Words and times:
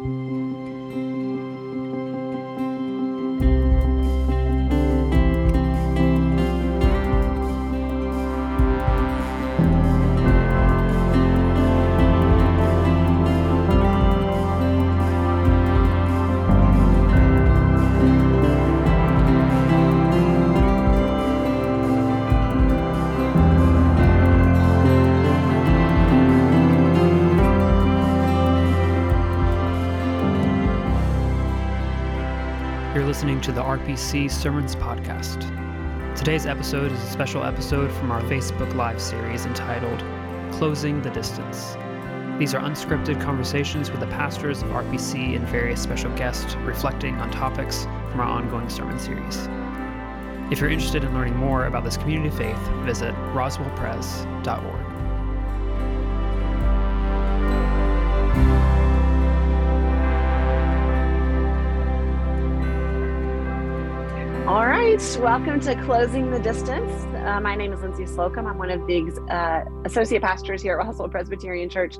listening 0.00 0.28
to 0.28 0.37
RPC 33.88 34.30
Sermons 34.30 34.76
Podcast. 34.76 35.40
Today's 36.14 36.44
episode 36.44 36.92
is 36.92 37.02
a 37.02 37.06
special 37.06 37.42
episode 37.42 37.90
from 37.92 38.10
our 38.10 38.20
Facebook 38.24 38.74
Live 38.74 39.00
series 39.00 39.46
entitled 39.46 40.04
Closing 40.52 41.00
the 41.00 41.08
Distance. 41.08 41.74
These 42.38 42.52
are 42.52 42.60
unscripted 42.60 43.18
conversations 43.18 43.90
with 43.90 44.00
the 44.00 44.06
pastors 44.08 44.62
of 44.62 44.68
RPC 44.68 45.36
and 45.36 45.48
various 45.48 45.82
special 45.82 46.14
guests 46.16 46.54
reflecting 46.56 47.14
on 47.14 47.30
topics 47.30 47.84
from 48.10 48.20
our 48.20 48.26
ongoing 48.26 48.68
sermon 48.68 48.98
series. 48.98 49.48
If 50.52 50.60
you're 50.60 50.68
interested 50.68 51.02
in 51.02 51.14
learning 51.14 51.36
more 51.36 51.64
about 51.64 51.82
this 51.82 51.96
community 51.96 52.28
of 52.28 52.36
faith, 52.36 52.68
visit 52.84 53.14
roswellpres.org. 53.32 54.77
right, 64.98 65.20
welcome 65.20 65.60
to 65.60 65.80
Closing 65.84 66.30
the 66.30 66.40
Distance. 66.40 66.90
Uh, 67.24 67.40
my 67.40 67.54
name 67.54 67.72
is 67.72 67.80
Lyndsay 67.80 68.08
Slocum. 68.08 68.46
I'm 68.46 68.58
one 68.58 68.70
of 68.70 68.84
the 68.88 69.02
uh, 69.30 69.64
associate 69.84 70.22
pastors 70.22 70.60
here 70.60 70.78
at 70.78 70.84
Roswell 70.84 71.08
Presbyterian 71.08 71.70
Church, 71.70 71.96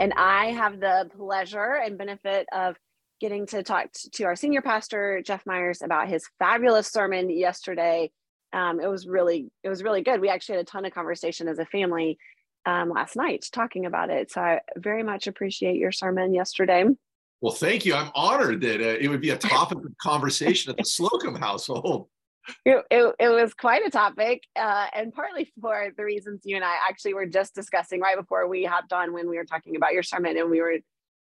and 0.00 0.12
I 0.16 0.46
have 0.46 0.80
the 0.80 1.08
pleasure 1.16 1.80
and 1.84 1.96
benefit 1.96 2.46
of 2.52 2.76
getting 3.20 3.46
to 3.48 3.62
talk 3.62 3.92
to 4.14 4.24
our 4.24 4.34
senior 4.34 4.62
pastor 4.62 5.22
Jeff 5.24 5.46
Meyers 5.46 5.80
about 5.82 6.08
his 6.08 6.28
fabulous 6.40 6.88
sermon 6.88 7.30
yesterday. 7.30 8.10
Um, 8.52 8.80
it 8.80 8.88
was 8.88 9.06
really, 9.06 9.52
it 9.62 9.68
was 9.68 9.84
really 9.84 10.02
good. 10.02 10.20
We 10.20 10.28
actually 10.28 10.56
had 10.56 10.62
a 10.62 10.70
ton 10.70 10.84
of 10.84 10.92
conversation 10.92 11.46
as 11.46 11.60
a 11.60 11.66
family 11.66 12.18
um, 12.66 12.90
last 12.90 13.14
night 13.14 13.44
talking 13.52 13.86
about 13.86 14.10
it. 14.10 14.32
So 14.32 14.40
I 14.40 14.60
very 14.76 15.04
much 15.04 15.28
appreciate 15.28 15.76
your 15.76 15.92
sermon 15.92 16.34
yesterday. 16.34 16.84
Well, 17.42 17.54
thank 17.54 17.86
you. 17.86 17.94
I'm 17.94 18.10
honored 18.14 18.60
that 18.62 18.80
uh, 18.80 18.98
it 18.98 19.08
would 19.08 19.20
be 19.20 19.30
a 19.30 19.38
topic 19.38 19.78
of 19.78 19.96
conversation 20.02 20.70
at 20.70 20.78
the 20.78 20.84
Slocum 20.84 21.36
household. 21.36 22.08
It, 22.64 22.84
it, 22.90 23.14
it 23.18 23.28
was 23.28 23.54
quite 23.54 23.86
a 23.86 23.90
topic, 23.90 24.42
uh, 24.56 24.86
and 24.94 25.12
partly 25.12 25.52
for 25.60 25.88
the 25.96 26.04
reasons 26.04 26.40
you 26.44 26.56
and 26.56 26.64
I 26.64 26.76
actually 26.88 27.14
were 27.14 27.26
just 27.26 27.54
discussing 27.54 28.00
right 28.00 28.16
before 28.16 28.48
we 28.48 28.64
hopped 28.64 28.92
on 28.92 29.12
when 29.12 29.28
we 29.28 29.36
were 29.36 29.44
talking 29.44 29.76
about 29.76 29.92
your 29.92 30.02
sermon 30.02 30.36
and 30.36 30.50
we 30.50 30.60
were 30.60 30.78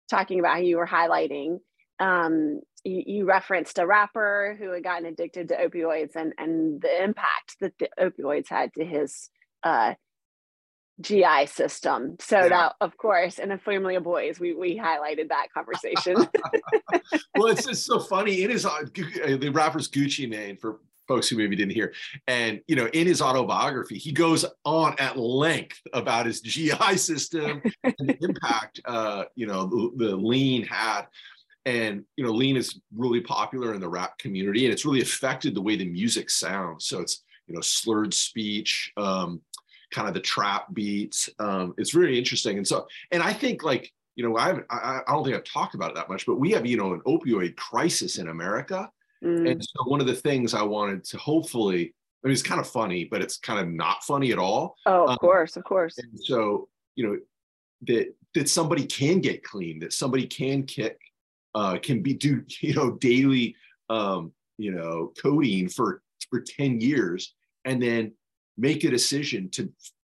talking 0.08 0.40
about 0.40 0.54
how 0.54 0.60
you 0.60 0.78
were 0.78 0.86
highlighting. 0.86 1.58
Um, 2.00 2.60
you, 2.84 3.02
you, 3.06 3.24
referenced 3.24 3.78
a 3.78 3.86
rapper 3.86 4.56
who 4.58 4.70
had 4.70 4.84
gotten 4.84 5.06
addicted 5.06 5.48
to 5.48 5.56
opioids 5.56 6.14
and, 6.14 6.32
and 6.38 6.80
the 6.80 7.02
impact 7.02 7.56
that 7.60 7.72
the 7.78 7.88
opioids 7.98 8.48
had 8.48 8.72
to 8.74 8.84
his 8.84 9.30
uh, 9.64 9.94
GI 11.00 11.46
system. 11.46 12.16
So 12.20 12.38
yeah. 12.38 12.48
that, 12.48 12.74
of 12.80 12.96
course, 12.96 13.38
in 13.38 13.52
a 13.52 13.58
family 13.58 13.94
of 13.94 14.04
boys, 14.04 14.40
we 14.40 14.54
we 14.54 14.76
highlighted 14.76 15.28
that 15.28 15.48
conversation. 15.52 16.14
well, 17.36 17.48
it's 17.48 17.66
just 17.66 17.84
so 17.84 18.00
funny. 18.00 18.42
It 18.42 18.50
is 18.50 18.66
uh, 18.66 18.82
the 18.94 19.50
rapper's 19.50 19.88
Gucci 19.88 20.28
Mane 20.28 20.56
for 20.56 20.78
folks 21.08 21.28
who 21.28 21.36
maybe 21.36 21.56
didn't 21.56 21.74
hear. 21.74 21.92
And 22.28 22.60
you 22.68 22.76
know, 22.76 22.86
in 22.86 23.06
his 23.06 23.20
autobiography, 23.20 23.98
he 23.98 24.12
goes 24.12 24.44
on 24.64 24.94
at 24.98 25.18
length 25.18 25.80
about 25.92 26.26
his 26.26 26.40
GI 26.42 26.96
system 26.96 27.62
and 27.82 27.94
the 27.98 28.16
impact 28.20 28.80
uh, 28.84 29.24
you 29.34 29.46
know 29.46 29.66
the, 29.66 30.04
the 30.04 30.16
lean 30.16 30.64
had. 30.64 31.06
And 31.66 32.04
you 32.16 32.24
know, 32.24 32.30
lean 32.30 32.56
is 32.56 32.80
really 32.96 33.20
popular 33.20 33.74
in 33.74 33.80
the 33.80 33.88
rap 33.88 34.16
community, 34.18 34.64
and 34.64 34.72
it's 34.72 34.84
really 34.84 35.02
affected 35.02 35.54
the 35.54 35.62
way 35.62 35.76
the 35.76 35.88
music 35.88 36.30
sounds. 36.30 36.86
So 36.86 37.00
it's 37.00 37.24
you 37.46 37.54
know 37.54 37.60
slurred 37.60 38.14
speech. 38.14 38.92
Um, 38.96 39.42
kind 39.90 40.08
of 40.08 40.14
the 40.14 40.20
trap 40.20 40.66
beats. 40.72 41.30
Um, 41.38 41.74
it's 41.78 41.94
really 41.94 42.18
interesting. 42.18 42.58
And 42.58 42.66
so, 42.66 42.86
and 43.10 43.22
I 43.22 43.32
think 43.32 43.62
like, 43.62 43.92
you 44.16 44.28
know, 44.28 44.36
I've, 44.36 44.64
I, 44.68 45.00
I 45.06 45.12
don't 45.12 45.24
think 45.24 45.36
I've 45.36 45.44
talked 45.44 45.74
about 45.74 45.90
it 45.90 45.94
that 45.96 46.08
much, 46.08 46.26
but 46.26 46.36
we 46.36 46.50
have, 46.50 46.66
you 46.66 46.76
know, 46.76 46.92
an 46.92 47.00
opioid 47.06 47.56
crisis 47.56 48.18
in 48.18 48.28
America. 48.28 48.90
Mm. 49.24 49.50
And 49.50 49.64
so 49.64 49.84
one 49.84 50.00
of 50.00 50.06
the 50.06 50.14
things 50.14 50.54
I 50.54 50.62
wanted 50.62 51.04
to 51.04 51.18
hopefully, 51.18 51.94
I 52.24 52.28
mean, 52.28 52.32
it's 52.32 52.42
kind 52.42 52.60
of 52.60 52.68
funny, 52.68 53.04
but 53.04 53.22
it's 53.22 53.38
kind 53.38 53.60
of 53.60 53.68
not 53.68 54.02
funny 54.04 54.32
at 54.32 54.38
all. 54.38 54.76
Oh, 54.86 55.04
of 55.04 55.10
um, 55.10 55.16
course, 55.18 55.56
of 55.56 55.64
course. 55.64 55.98
And 55.98 56.18
so, 56.18 56.68
you 56.96 57.06
know, 57.06 57.18
that 57.86 58.14
that 58.34 58.48
somebody 58.48 58.86
can 58.86 59.20
get 59.20 59.42
clean, 59.42 59.78
that 59.80 59.92
somebody 59.92 60.26
can 60.26 60.64
kick, 60.64 60.98
uh, 61.54 61.78
can 61.82 62.02
be 62.02 62.14
do, 62.14 62.44
you 62.60 62.74
know, 62.74 62.92
daily, 62.92 63.56
um, 63.90 64.32
you 64.58 64.72
know, 64.72 65.12
codeine 65.20 65.68
for 65.68 66.02
for 66.30 66.40
10 66.40 66.80
years 66.80 67.34
and 67.64 67.82
then 67.82 68.12
make 68.56 68.84
a 68.84 68.90
decision 68.90 69.48
to 69.50 69.72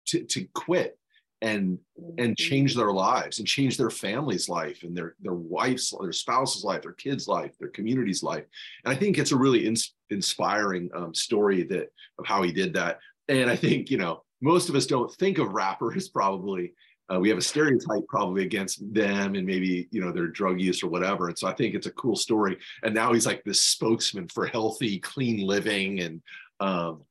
to, 0.06 0.24
to 0.24 0.44
quit 0.54 0.98
and 1.42 1.78
and 2.18 2.36
change 2.36 2.74
their 2.74 2.92
lives 2.92 3.38
and 3.38 3.48
change 3.48 3.76
their 3.76 3.90
family's 3.90 4.48
life 4.48 4.82
and 4.82 4.96
their 4.96 5.14
their 5.20 5.34
wife's 5.34 5.94
their 6.00 6.12
spouse's 6.12 6.64
life 6.64 6.82
their 6.82 6.92
kids 6.92 7.26
life 7.28 7.52
their 7.58 7.68
community's 7.68 8.22
life. 8.22 8.44
And 8.84 8.92
i 8.92 8.96
think 8.96 9.18
it's 9.18 9.32
a 9.32 9.36
really 9.36 9.66
ins- 9.66 9.94
inspiring 10.10 10.90
um, 10.94 11.14
story 11.14 11.62
that 11.64 11.92
of 12.18 12.26
how 12.26 12.42
he 12.42 12.52
did 12.52 12.74
that. 12.74 12.98
And 13.28 13.50
i 13.50 13.56
think 13.56 13.90
you 13.90 13.98
know 13.98 14.22
most 14.42 14.68
of 14.68 14.74
us 14.74 14.86
don't 14.86 15.12
think 15.14 15.38
of 15.38 15.52
rappers 15.52 16.08
probably. 16.08 16.72
Uh, 17.12 17.18
we 17.18 17.28
have 17.28 17.38
a 17.38 17.42
stereotype 17.42 18.06
probably 18.08 18.44
against 18.44 18.80
them 18.94 19.34
and 19.34 19.44
maybe 19.44 19.88
you 19.90 20.00
know 20.00 20.12
their 20.12 20.28
drug 20.28 20.60
use 20.60 20.80
or 20.82 20.88
whatever. 20.88 21.26
And 21.28 21.36
so 21.36 21.48
i 21.48 21.52
think 21.52 21.74
it's 21.74 21.88
a 21.88 21.92
cool 21.92 22.16
story. 22.16 22.56
And 22.84 22.94
now 22.94 23.12
he's 23.12 23.26
like 23.26 23.42
this 23.44 23.62
spokesman 23.62 24.28
for 24.28 24.46
healthy 24.46 25.00
clean 25.00 25.44
living 25.44 26.00
and 26.00 26.22
um, 26.60 27.02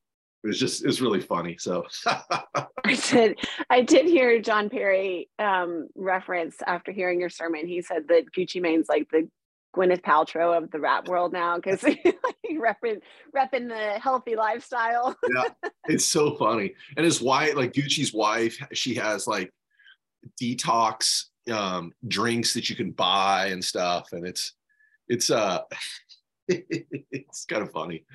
it 0.43 0.47
was 0.47 0.59
just 0.59 0.85
it's 0.85 1.01
really 1.01 1.21
funny 1.21 1.57
so. 1.57 1.85
I 2.05 2.95
did 3.09 3.39
i 3.69 3.81
did 3.81 4.05
hear 4.05 4.41
john 4.41 4.69
perry 4.69 5.29
um, 5.37 5.89
reference 5.95 6.55
after 6.65 6.91
hearing 6.91 7.19
your 7.19 7.29
sermon. 7.29 7.67
He 7.67 7.81
said 7.81 8.07
that 8.07 8.31
gucci 8.35 8.61
mane's 8.61 8.87
like 8.87 9.09
the 9.11 9.29
gwyneth 9.75 10.01
paltrow 10.01 10.57
of 10.57 10.71
the 10.71 10.79
rap 10.79 11.07
world 11.07 11.31
now 11.33 11.57
because 11.57 11.81
he 12.43 12.57
repping, 12.57 13.01
repping 13.35 13.67
the 13.67 13.99
healthy 13.99 14.35
lifestyle. 14.35 15.15
Yeah 15.33 15.49
it's 15.87 16.05
so 16.05 16.35
funny. 16.35 16.73
And 16.97 17.05
his 17.05 17.21
wife 17.21 17.55
like 17.55 17.73
gucci's 17.73 18.13
wife 18.13 18.57
she 18.73 18.95
has 18.95 19.27
like 19.27 19.51
detox 20.41 21.25
um, 21.51 21.93
drinks 22.07 22.53
that 22.53 22.69
you 22.69 22.75
can 22.75 22.91
buy 22.91 23.47
and 23.47 23.63
stuff 23.63 24.09
and 24.11 24.25
it's 24.25 24.53
it's 25.07 25.31
uh 25.31 25.61
it's 26.47 27.45
kind 27.45 27.63
of 27.63 27.71
funny 27.71 28.05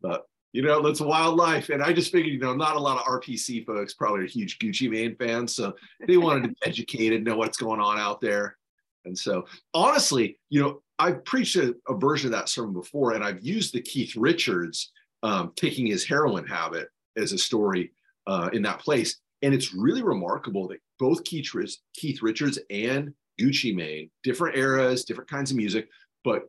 but 0.00 0.26
you 0.56 0.62
know, 0.62 0.80
that's 0.80 1.02
wildlife. 1.02 1.68
And 1.68 1.82
I 1.82 1.92
just 1.92 2.10
figured, 2.10 2.32
you 2.32 2.38
know, 2.38 2.54
not 2.54 2.76
a 2.76 2.80
lot 2.80 2.96
of 2.96 3.04
RPC 3.04 3.66
folks 3.66 3.92
probably 3.92 4.24
are 4.24 4.26
huge 4.26 4.58
Gucci 4.58 4.90
Mane 4.90 5.14
fans. 5.14 5.54
So 5.54 5.74
they 6.08 6.16
wanted 6.16 6.44
to 6.44 6.48
be 6.48 6.56
educated, 6.64 7.22
know 7.22 7.36
what's 7.36 7.58
going 7.58 7.78
on 7.78 7.98
out 7.98 8.22
there. 8.22 8.56
And 9.04 9.16
so 9.16 9.44
honestly, 9.74 10.38
you 10.48 10.62
know, 10.62 10.80
I've 10.98 11.22
preached 11.26 11.56
a, 11.56 11.76
a 11.88 11.94
version 11.94 12.28
of 12.28 12.32
that 12.32 12.48
sermon 12.48 12.72
before, 12.72 13.12
and 13.12 13.22
I've 13.22 13.44
used 13.44 13.74
the 13.74 13.82
Keith 13.82 14.16
Richards 14.16 14.92
um, 15.22 15.52
taking 15.56 15.86
his 15.86 16.06
heroin 16.06 16.46
habit 16.46 16.88
as 17.18 17.32
a 17.32 17.38
story 17.38 17.92
uh, 18.26 18.48
in 18.54 18.62
that 18.62 18.78
place. 18.78 19.18
And 19.42 19.52
it's 19.52 19.74
really 19.74 20.02
remarkable 20.02 20.68
that 20.68 20.80
both 20.98 21.22
Keith, 21.24 21.50
Keith 21.92 22.22
Richards 22.22 22.58
and 22.70 23.12
Gucci 23.38 23.74
Mane, 23.74 24.08
different 24.22 24.56
eras, 24.56 25.04
different 25.04 25.28
kinds 25.28 25.50
of 25.50 25.58
music, 25.58 25.90
but 26.24 26.44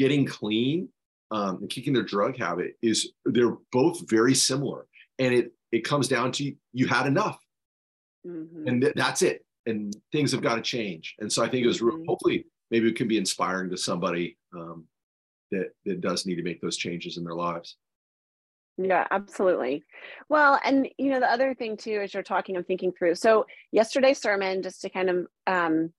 getting 0.00 0.26
clean 0.26 0.88
um, 1.32 1.56
and 1.56 1.70
kicking 1.70 1.92
their 1.92 2.02
drug 2.02 2.36
habit 2.36 2.76
is 2.82 3.12
they're 3.24 3.56
both 3.72 4.08
very 4.08 4.34
similar 4.34 4.86
and 5.18 5.34
it 5.34 5.52
it 5.72 5.80
comes 5.80 6.06
down 6.06 6.30
to 6.30 6.54
you 6.72 6.86
had 6.86 7.06
enough 7.06 7.38
mm-hmm. 8.26 8.68
and 8.68 8.82
th- 8.82 8.94
that's 8.94 9.22
it 9.22 9.44
and 9.66 9.96
things 10.12 10.30
have 10.30 10.42
got 10.42 10.56
to 10.56 10.62
change 10.62 11.16
and 11.20 11.32
so 11.32 11.42
i 11.42 11.48
think 11.48 11.64
it 11.64 11.68
was 11.68 11.80
mm-hmm. 11.80 12.04
hopefully 12.06 12.44
maybe 12.70 12.88
it 12.88 12.96
can 12.96 13.08
be 13.08 13.16
inspiring 13.16 13.70
to 13.70 13.76
somebody 13.76 14.36
um, 14.54 14.84
that 15.50 15.70
that 15.86 16.00
does 16.00 16.26
need 16.26 16.36
to 16.36 16.42
make 16.42 16.60
those 16.60 16.76
changes 16.76 17.16
in 17.16 17.24
their 17.24 17.34
lives 17.34 17.76
yeah, 18.78 19.06
absolutely. 19.10 19.84
Well, 20.30 20.58
and 20.64 20.88
you 20.96 21.10
know, 21.10 21.20
the 21.20 21.30
other 21.30 21.54
thing 21.54 21.76
too, 21.76 22.00
as 22.02 22.14
you're 22.14 22.22
talking, 22.22 22.56
I'm 22.56 22.64
thinking 22.64 22.90
through. 22.90 23.16
So 23.16 23.44
yesterday's 23.70 24.18
sermon, 24.18 24.62
just 24.62 24.80
to 24.80 24.88
kind 24.88 25.10
of 25.10 25.26
um, 25.46 25.92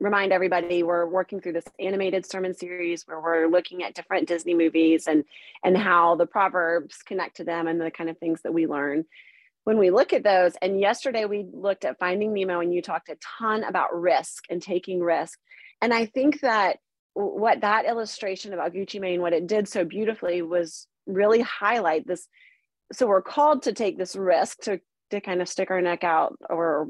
remind 0.00 0.32
everybody 0.32 0.82
we're 0.82 1.06
working 1.06 1.40
through 1.40 1.52
this 1.52 1.68
animated 1.78 2.26
sermon 2.26 2.54
series 2.54 3.04
where 3.06 3.20
we're 3.20 3.46
looking 3.46 3.82
at 3.82 3.94
different 3.94 4.26
Disney 4.28 4.54
movies 4.54 5.06
and 5.06 5.24
and 5.64 5.76
how 5.76 6.16
the 6.16 6.26
proverbs 6.26 7.02
connect 7.04 7.36
to 7.36 7.44
them 7.44 7.66
and 7.68 7.80
the 7.80 7.90
kind 7.90 8.10
of 8.10 8.18
things 8.18 8.42
that 8.42 8.54
we 8.54 8.66
learn. 8.66 9.04
when 9.66 9.78
we 9.78 9.90
look 9.90 10.12
at 10.12 10.22
those, 10.22 10.52
and 10.62 10.78
yesterday 10.78 11.24
we 11.24 11.44
looked 11.52 11.84
at 11.84 11.98
Finding 11.98 12.32
Nemo, 12.32 12.60
and 12.60 12.72
you 12.72 12.80
talked 12.80 13.08
a 13.08 13.16
ton 13.38 13.64
about 13.64 14.00
risk 14.00 14.44
and 14.48 14.62
taking 14.62 15.00
risk. 15.00 15.40
And 15.82 15.92
I 15.92 16.06
think 16.06 16.40
that 16.42 16.78
what 17.14 17.62
that 17.62 17.84
illustration 17.84 18.52
about 18.52 18.72
Gucci 18.72 19.00
Mane, 19.00 19.20
what 19.20 19.32
it 19.32 19.48
did 19.48 19.66
so 19.66 19.84
beautifully 19.84 20.40
was 20.40 20.86
really 21.08 21.40
highlight 21.40 22.06
this. 22.06 22.28
So 22.92 23.08
we're 23.08 23.22
called 23.22 23.62
to 23.64 23.72
take 23.72 23.98
this 23.98 24.14
risk 24.14 24.60
to 24.62 24.80
to 25.10 25.20
kind 25.20 25.42
of 25.42 25.48
stick 25.48 25.70
our 25.72 25.80
neck 25.80 26.04
out 26.04 26.36
or 26.48 26.88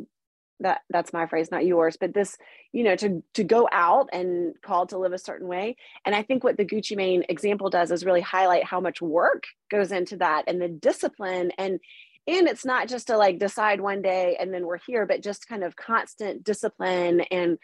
that 0.61 0.81
that's 0.91 1.13
my 1.13 1.27
phrase 1.27 1.51
not 1.51 1.67
yours 1.67 1.97
but 2.01 2.15
this 2.15 2.37
you 2.73 2.83
know 2.83 2.97
to 2.97 3.23
to 3.35 3.45
go 3.45 3.69
out 3.73 4.09
and 4.13 4.55
called 4.63 4.89
to 4.91 4.99
live 4.99 5.13
a 5.13 5.19
certain 5.19 5.49
way. 5.49 5.77
And 6.05 6.15
i 6.15 6.23
think 6.23 6.45
what 6.45 6.57
the 6.57 6.65
gucci 6.65 6.97
mane 6.97 7.25
example 7.29 7.71
does 7.71 7.91
is 7.91 8.05
really 8.05 8.21
highlight 8.21 8.65
how 8.65 8.81
much 8.81 9.03
work 9.03 9.45
goes 9.71 9.93
into 9.93 10.17
that 10.19 10.45
and 10.47 10.61
the 10.61 10.69
discipline. 10.69 11.53
And 11.59 11.81
and 12.29 12.49
it's 12.49 12.65
not 12.65 12.89
just 12.89 13.07
to 13.07 13.17
like 13.17 13.39
decide 13.39 13.81
one 13.81 14.03
day 14.03 14.37
and 14.41 14.53
then 14.53 14.67
we're 14.67 14.79
here 14.79 15.07
but 15.07 15.23
just 15.23 15.49
kind 15.49 15.63
of 15.63 15.77
constant 15.77 16.43
discipline 16.43 17.21
and 17.31 17.59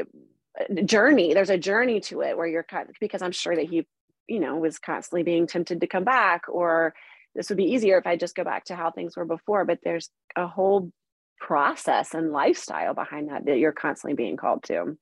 uh, 0.00 0.82
journey. 0.84 1.32
There's 1.32 1.50
a 1.50 1.58
journey 1.58 2.00
to 2.00 2.22
it 2.22 2.36
where 2.36 2.46
you're 2.46 2.62
kind 2.62 2.88
because 3.00 3.22
i'm 3.22 3.32
sure 3.32 3.54
that 3.54 3.68
he 3.68 3.86
you 4.28 4.40
know 4.40 4.56
was 4.56 4.78
constantly 4.78 5.22
being 5.22 5.46
tempted 5.46 5.80
to 5.80 5.86
come 5.86 6.04
back 6.04 6.44
or 6.48 6.94
this 7.34 7.48
would 7.48 7.58
be 7.58 7.72
easier 7.72 7.98
if 7.98 8.06
i 8.06 8.16
just 8.16 8.34
go 8.34 8.44
back 8.44 8.64
to 8.64 8.76
how 8.76 8.90
things 8.90 9.16
were 9.16 9.24
before 9.24 9.64
but 9.64 9.78
there's 9.84 10.10
a 10.36 10.46
whole 10.46 10.90
process 11.38 12.14
and 12.14 12.32
lifestyle 12.32 12.94
behind 12.94 13.28
that 13.28 13.44
that 13.46 13.58
you're 13.58 13.72
constantly 13.72 14.14
being 14.14 14.36
called 14.36 14.62
to. 14.64 14.96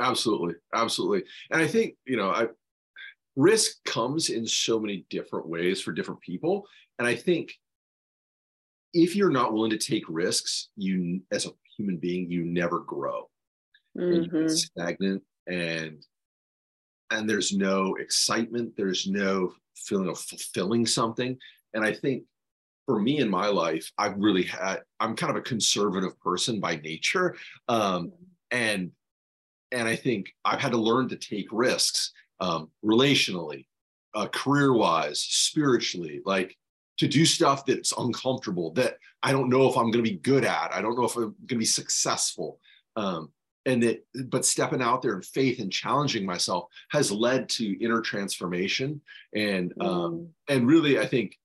Absolutely 0.00 0.54
absolutely. 0.74 1.24
And 1.50 1.60
i 1.60 1.66
think 1.66 1.94
you 2.06 2.16
know 2.16 2.30
I, 2.30 2.46
risk 3.36 3.82
comes 3.84 4.30
in 4.30 4.46
so 4.46 4.80
many 4.80 5.06
different 5.10 5.48
ways 5.48 5.80
for 5.80 5.92
different 5.92 6.20
people. 6.20 6.66
And 6.98 7.06
i 7.06 7.14
think 7.14 7.52
if 8.94 9.14
you're 9.14 9.30
not 9.30 9.52
willing 9.52 9.70
to 9.70 9.78
take 9.78 10.04
risks 10.08 10.68
you 10.76 11.20
as 11.30 11.46
a 11.46 11.50
human 11.76 11.96
being 11.98 12.30
you 12.30 12.44
never 12.44 12.80
grow. 12.80 13.28
Mm-hmm. 13.96 14.36
you 14.36 14.48
stagnant 14.48 15.22
and 15.46 16.04
and 17.10 17.28
there's 17.28 17.54
no 17.54 17.94
excitement. 17.94 18.74
There's 18.76 19.06
no 19.06 19.54
feeling 19.74 20.08
of 20.08 20.18
fulfilling 20.18 20.86
something. 20.86 21.36
And 21.74 21.84
i 21.84 21.92
think 21.92 22.24
for 22.88 22.98
me 22.98 23.18
in 23.18 23.28
my 23.28 23.48
life, 23.48 23.92
I've 23.98 24.16
really 24.16 24.44
had, 24.44 24.78
I'm 24.98 25.14
kind 25.14 25.28
of 25.28 25.36
a 25.36 25.42
conservative 25.42 26.18
person 26.20 26.58
by 26.58 26.76
nature. 26.76 27.36
Um, 27.68 28.12
and, 28.50 28.92
and 29.70 29.86
I 29.86 29.94
think 29.94 30.32
I've 30.42 30.58
had 30.58 30.72
to 30.72 30.78
learn 30.78 31.10
to 31.10 31.16
take 31.16 31.48
risks 31.52 32.12
um, 32.40 32.70
relationally, 32.82 33.66
uh, 34.14 34.28
career 34.28 34.72
wise, 34.72 35.20
spiritually, 35.20 36.22
like 36.24 36.56
to 36.96 37.06
do 37.06 37.26
stuff 37.26 37.66
that's 37.66 37.92
uncomfortable 37.98 38.72
that 38.72 38.96
I 39.22 39.32
don't 39.32 39.50
know 39.50 39.68
if 39.68 39.76
I'm 39.76 39.90
going 39.90 40.02
to 40.02 40.10
be 40.10 40.16
good 40.16 40.46
at. 40.46 40.72
I 40.72 40.80
don't 40.80 40.96
know 40.96 41.04
if 41.04 41.14
I'm 41.14 41.22
going 41.24 41.46
to 41.46 41.56
be 41.56 41.66
successful. 41.66 42.58
Um, 42.96 43.30
and 43.66 43.82
that, 43.82 44.02
but 44.30 44.46
stepping 44.46 44.80
out 44.80 45.02
there 45.02 45.12
in 45.14 45.20
faith 45.20 45.60
and 45.60 45.70
challenging 45.70 46.24
myself 46.24 46.68
has 46.88 47.12
led 47.12 47.50
to 47.50 47.84
inner 47.84 48.00
transformation 48.00 49.02
and, 49.34 49.74
um, 49.78 49.88
mm. 49.88 50.28
and 50.48 50.66
really, 50.66 50.98
I 50.98 51.04
think 51.04 51.36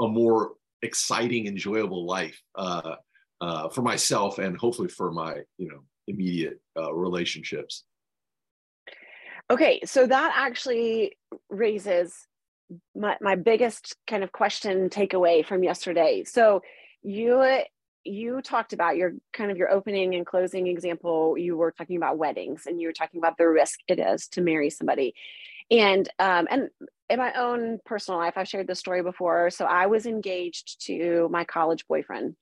a 0.00 0.06
more 0.06 0.52
exciting, 0.84 1.46
enjoyable 1.46 2.06
life 2.06 2.40
uh, 2.54 2.96
uh, 3.40 3.68
for 3.68 3.82
myself 3.82 4.38
and 4.38 4.56
hopefully 4.56 4.88
for 4.88 5.10
my 5.10 5.40
you 5.58 5.68
know 5.68 5.80
immediate 6.06 6.60
uh, 6.78 6.92
relationships. 6.94 7.84
Okay, 9.50 9.80
so 9.84 10.06
that 10.06 10.32
actually 10.36 11.16
raises 11.50 12.26
my, 12.96 13.16
my 13.20 13.34
biggest 13.34 13.94
kind 14.06 14.24
of 14.24 14.32
question 14.32 14.88
takeaway 14.88 15.44
from 15.44 15.62
yesterday. 15.62 16.24
So 16.24 16.62
you 17.02 17.62
you 18.06 18.42
talked 18.42 18.74
about 18.74 18.96
your 18.96 19.14
kind 19.32 19.50
of 19.50 19.56
your 19.56 19.70
opening 19.70 20.14
and 20.14 20.26
closing 20.26 20.66
example. 20.66 21.38
You 21.38 21.56
were 21.56 21.72
talking 21.72 21.96
about 21.96 22.18
weddings 22.18 22.66
and 22.66 22.80
you 22.80 22.88
were 22.88 22.92
talking 22.92 23.18
about 23.18 23.38
the 23.38 23.48
risk 23.48 23.80
it 23.88 23.98
is 23.98 24.28
to 24.28 24.42
marry 24.42 24.70
somebody 24.70 25.14
and 25.70 26.08
um, 26.18 26.46
and 26.50 26.68
in 27.10 27.18
my 27.18 27.32
own 27.34 27.78
personal 27.84 28.18
life 28.18 28.34
i've 28.36 28.48
shared 28.48 28.66
this 28.66 28.78
story 28.78 29.02
before. 29.02 29.50
So 29.50 29.64
i 29.64 29.86
was 29.86 30.06
engaged 30.06 30.84
to 30.86 31.28
my 31.30 31.44
college 31.44 31.86
boyfriend. 31.86 32.36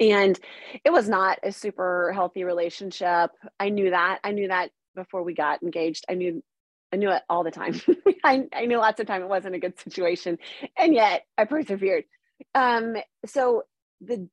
And 0.00 0.38
it 0.84 0.90
was 0.90 1.08
not 1.08 1.38
a 1.44 1.52
super 1.52 2.10
healthy 2.12 2.42
relationship. 2.42 3.30
I 3.60 3.68
knew 3.68 3.90
that. 3.90 4.18
I 4.24 4.32
knew 4.32 4.48
that 4.48 4.70
before 4.96 5.22
we 5.22 5.32
got 5.32 5.62
engaged. 5.62 6.04
I 6.08 6.14
knew 6.14 6.42
i 6.92 6.96
knew 6.96 7.10
it 7.10 7.22
all 7.28 7.44
the 7.44 7.50
time. 7.50 7.80
I, 8.24 8.44
I 8.52 8.66
knew 8.66 8.76
lots 8.78 9.00
of 9.00 9.06
time 9.06 9.22
it 9.22 9.28
wasn't 9.28 9.54
a 9.54 9.60
good 9.60 9.78
situation. 9.78 10.38
And 10.76 10.94
yet 10.94 11.22
i 11.38 11.44
persevered. 11.44 12.04
Um 12.54 12.96
so 13.26 13.62
the 14.00 14.28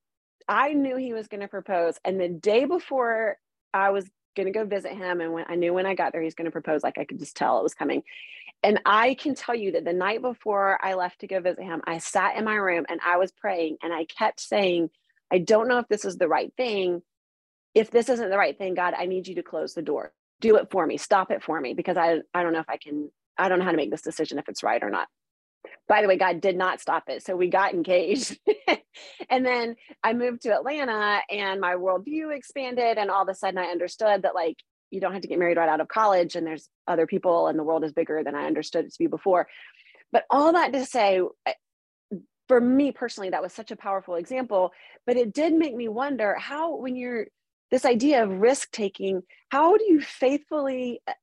i 0.48 0.74
knew 0.74 0.98
he 0.98 1.14
was 1.14 1.28
going 1.28 1.42
to 1.42 1.48
propose. 1.48 2.00
And 2.04 2.20
the 2.20 2.30
day 2.30 2.66
before 2.66 3.38
i 3.74 3.92
was 3.92 4.10
going 4.36 4.52
to 4.52 4.58
go 4.58 4.66
visit 4.66 4.94
him. 4.94 5.22
And 5.22 5.34
when 5.34 5.46
I 5.48 5.56
knew 5.56 5.74
when 5.74 5.86
I 5.86 5.96
got 5.96 6.14
there, 6.14 6.22
he's 6.22 6.36
going 6.36 6.46
to 6.46 6.52
propose, 6.52 6.84
like 6.84 6.98
I 6.98 7.06
could 7.06 7.20
just 7.20 7.36
tell 7.36 7.60
it 7.60 7.64
was 7.64 7.74
coming. 7.74 8.04
And 8.62 8.82
I 8.86 9.14
can 9.14 9.36
tell 9.36 9.56
you 9.56 9.74
that 9.74 9.86
the 9.86 9.94
night 9.94 10.22
before 10.22 10.78
I 10.84 10.96
left 10.96 11.22
to 11.22 11.28
go 11.28 11.40
visit 11.40 11.64
him, 11.64 11.82
I 11.86 12.00
sat 12.00 12.36
in 12.36 12.44
my 12.44 12.56
room 12.56 12.86
and 12.90 13.00
I 13.06 13.18
was 13.18 13.32
praying 13.32 13.78
and 13.82 13.94
I 13.94 14.06
kept 14.06 14.42
saying, 14.42 14.90
I 15.32 15.40
don't 15.40 15.68
know 15.68 15.80
if 15.80 15.88
this 15.88 16.06
is 16.06 16.18
the 16.18 16.28
right 16.28 16.52
thing. 16.58 17.02
If 17.74 17.92
this 17.92 18.10
isn't 18.10 18.30
the 18.30 18.38
right 18.38 18.58
thing, 18.58 18.74
God, 18.74 18.94
I 18.98 19.06
need 19.06 19.28
you 19.28 19.36
to 19.36 19.44
close 19.44 19.74
the 19.74 19.82
door. 19.82 20.12
Do 20.42 20.58
it 20.58 20.70
for 20.72 20.86
me. 20.86 20.98
Stop 20.98 21.32
it 21.32 21.44
for 21.44 21.60
me 21.62 21.74
because 21.74 21.98
I, 21.98 22.20
I 22.34 22.44
don't 22.44 22.54
know 22.54 22.60
if 22.60 22.70
I 22.70 22.78
can, 22.78 23.10
I 23.38 23.48
don't 23.48 23.60
know 23.60 23.66
how 23.66 23.72
to 23.72 23.78
make 23.78 23.92
this 23.92 24.02
decision 24.02 24.40
if 24.40 24.50
it's 24.50 24.64
right 24.64 24.84
or 24.84 24.90
not 24.90 25.08
by 25.88 26.02
the 26.02 26.08
way, 26.08 26.18
God 26.18 26.40
did 26.40 26.56
not 26.56 26.80
stop 26.80 27.10
it. 27.10 27.26
So 27.26 27.36
we 27.36 27.50
got 27.50 27.74
engaged. 27.74 28.40
and 29.30 29.46
then 29.46 29.76
I 30.04 30.14
moved 30.14 30.44
to 30.44 30.54
Atlanta 30.54 31.22
and 31.30 31.60
my 31.60 31.74
worldview 31.76 32.36
expanded. 32.36 32.98
And 32.98 33.10
all 33.10 33.24
of 33.24 33.30
a 33.30 33.36
sudden 33.36 33.58
I 33.58 33.66
understood 33.66 34.22
that, 34.24 34.36
like, 34.36 34.58
you 34.92 35.00
don't 35.00 35.14
have 35.14 35.22
to 35.22 35.28
get 35.28 35.40
married 35.40 35.58
right 35.58 35.70
out 35.70 35.82
of 35.82 35.88
college 35.88 36.36
and 36.36 36.46
there's 36.46 36.70
other 36.88 37.08
people 37.08 37.48
and 37.48 37.58
the 37.58 37.64
world 37.64 37.84
is 37.84 37.94
bigger 37.94 38.24
than 38.24 38.36
I 38.36 38.46
understood 38.46 38.86
it 38.86 38.94
to 38.94 39.00
be 39.00 39.08
before. 39.08 39.48
But 40.12 40.26
all 40.30 40.54
that 40.54 40.74
to 40.74 40.86
say, 40.86 41.22
for 42.48 42.60
me 42.60 42.92
personally, 42.92 43.30
that 43.30 43.44
was 43.44 43.54
such 43.54 43.72
a 43.72 43.76
powerful 43.76 44.16
example. 44.16 44.72
But 45.06 45.18
it 45.18 45.34
did 45.34 45.54
make 45.54 45.76
me 45.76 45.88
wonder 45.88 46.36
how, 46.36 46.76
when 46.78 46.96
you're 46.96 47.28
this 47.70 47.86
idea 47.86 48.24
of 48.24 48.32
risk 48.32 48.72
taking, 48.72 49.22
how 49.50 49.78
do 49.78 49.84
you 49.84 50.02
faithfully 50.02 51.02
uh, 51.08 51.14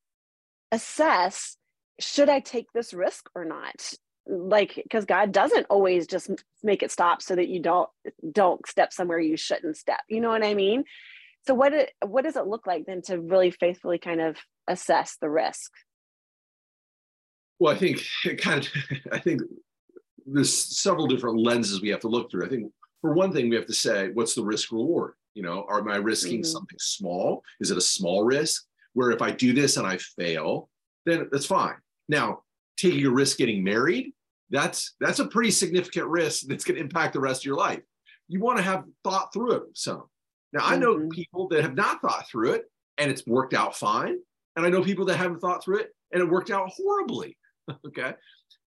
assess 0.70 1.56
should 1.98 2.28
I 2.28 2.40
take 2.40 2.72
this 2.72 2.92
risk 2.92 3.28
or 3.34 3.44
not? 3.44 3.94
like 4.28 4.74
because 4.74 5.04
god 5.04 5.32
doesn't 5.32 5.66
always 5.70 6.06
just 6.06 6.30
make 6.62 6.82
it 6.82 6.90
stop 6.90 7.22
so 7.22 7.36
that 7.36 7.48
you 7.48 7.60
don't 7.60 7.88
don't 8.32 8.66
step 8.66 8.92
somewhere 8.92 9.20
you 9.20 9.36
shouldn't 9.36 9.76
step 9.76 10.00
you 10.08 10.20
know 10.20 10.30
what 10.30 10.44
i 10.44 10.54
mean 10.54 10.84
so 11.46 11.54
what 11.54 11.72
it, 11.72 11.92
what 12.04 12.24
does 12.24 12.36
it 12.36 12.46
look 12.46 12.66
like 12.66 12.86
then 12.86 13.02
to 13.02 13.20
really 13.20 13.50
faithfully 13.50 13.98
kind 13.98 14.20
of 14.20 14.36
assess 14.66 15.16
the 15.20 15.30
risk? 15.30 15.70
Well 17.58 17.74
i 17.74 17.78
think 17.78 18.02
it 18.24 18.40
kind 18.40 18.64
of 18.64 18.98
i 19.12 19.18
think 19.18 19.42
there's 20.26 20.52
several 20.52 21.06
different 21.06 21.38
lenses 21.38 21.80
we 21.80 21.90
have 21.90 22.00
to 22.00 22.08
look 22.08 22.30
through. 22.30 22.44
I 22.44 22.48
think 22.48 22.72
for 23.00 23.12
one 23.12 23.32
thing 23.32 23.48
we 23.48 23.56
have 23.56 23.66
to 23.66 23.72
say 23.72 24.10
what's 24.12 24.34
the 24.34 24.44
risk 24.44 24.72
reward? 24.72 25.14
You 25.34 25.42
know 25.42 25.66
am 25.70 25.88
i 25.88 25.96
risking 25.96 26.40
mm-hmm. 26.40 26.50
something 26.50 26.78
small? 26.80 27.42
Is 27.60 27.70
it 27.70 27.78
a 27.78 27.82
small 27.82 28.24
risk? 28.24 28.64
Where 28.94 29.10
if 29.10 29.22
i 29.22 29.30
do 29.30 29.52
this 29.52 29.76
and 29.76 29.86
i 29.86 29.98
fail 30.18 30.68
then 31.04 31.28
that's 31.30 31.46
fine. 31.46 31.76
Now 32.08 32.40
taking 32.76 33.06
a 33.06 33.10
risk 33.10 33.38
getting 33.38 33.62
married 33.62 34.12
that's 34.50 34.94
that's 35.00 35.18
a 35.18 35.26
pretty 35.26 35.50
significant 35.50 36.06
risk 36.06 36.46
that's 36.46 36.64
going 36.64 36.76
to 36.76 36.80
impact 36.80 37.14
the 37.14 37.20
rest 37.20 37.42
of 37.42 37.46
your 37.46 37.56
life. 37.56 37.82
You 38.28 38.40
want 38.40 38.58
to 38.58 38.64
have 38.64 38.84
thought 39.04 39.32
through 39.32 39.52
it 39.52 39.62
some 39.74 40.04
now 40.56 40.64
i 40.64 40.76
know 40.76 40.96
mm-hmm. 40.96 41.08
people 41.08 41.48
that 41.48 41.62
have 41.62 41.74
not 41.74 42.00
thought 42.00 42.28
through 42.28 42.52
it 42.52 42.64
and 42.98 43.10
it's 43.10 43.26
worked 43.26 43.54
out 43.54 43.76
fine 43.76 44.16
and 44.56 44.66
i 44.66 44.68
know 44.68 44.82
people 44.82 45.04
that 45.04 45.16
haven't 45.16 45.40
thought 45.40 45.62
through 45.62 45.78
it 45.78 45.90
and 46.12 46.22
it 46.22 46.28
worked 46.28 46.50
out 46.50 46.68
horribly 46.70 47.36
okay 47.86 48.14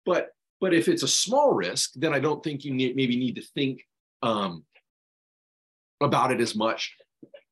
but 0.05 0.29
but 0.59 0.73
if 0.73 0.87
it's 0.87 1.03
a 1.03 1.07
small 1.07 1.53
risk 1.53 1.91
then 1.95 2.13
i 2.13 2.19
don't 2.19 2.43
think 2.43 2.63
you 2.63 2.73
need, 2.73 2.95
maybe 2.95 3.17
need 3.17 3.35
to 3.35 3.43
think 3.53 3.81
um, 4.23 4.65
about 6.01 6.31
it 6.31 6.41
as 6.41 6.55
much 6.55 6.95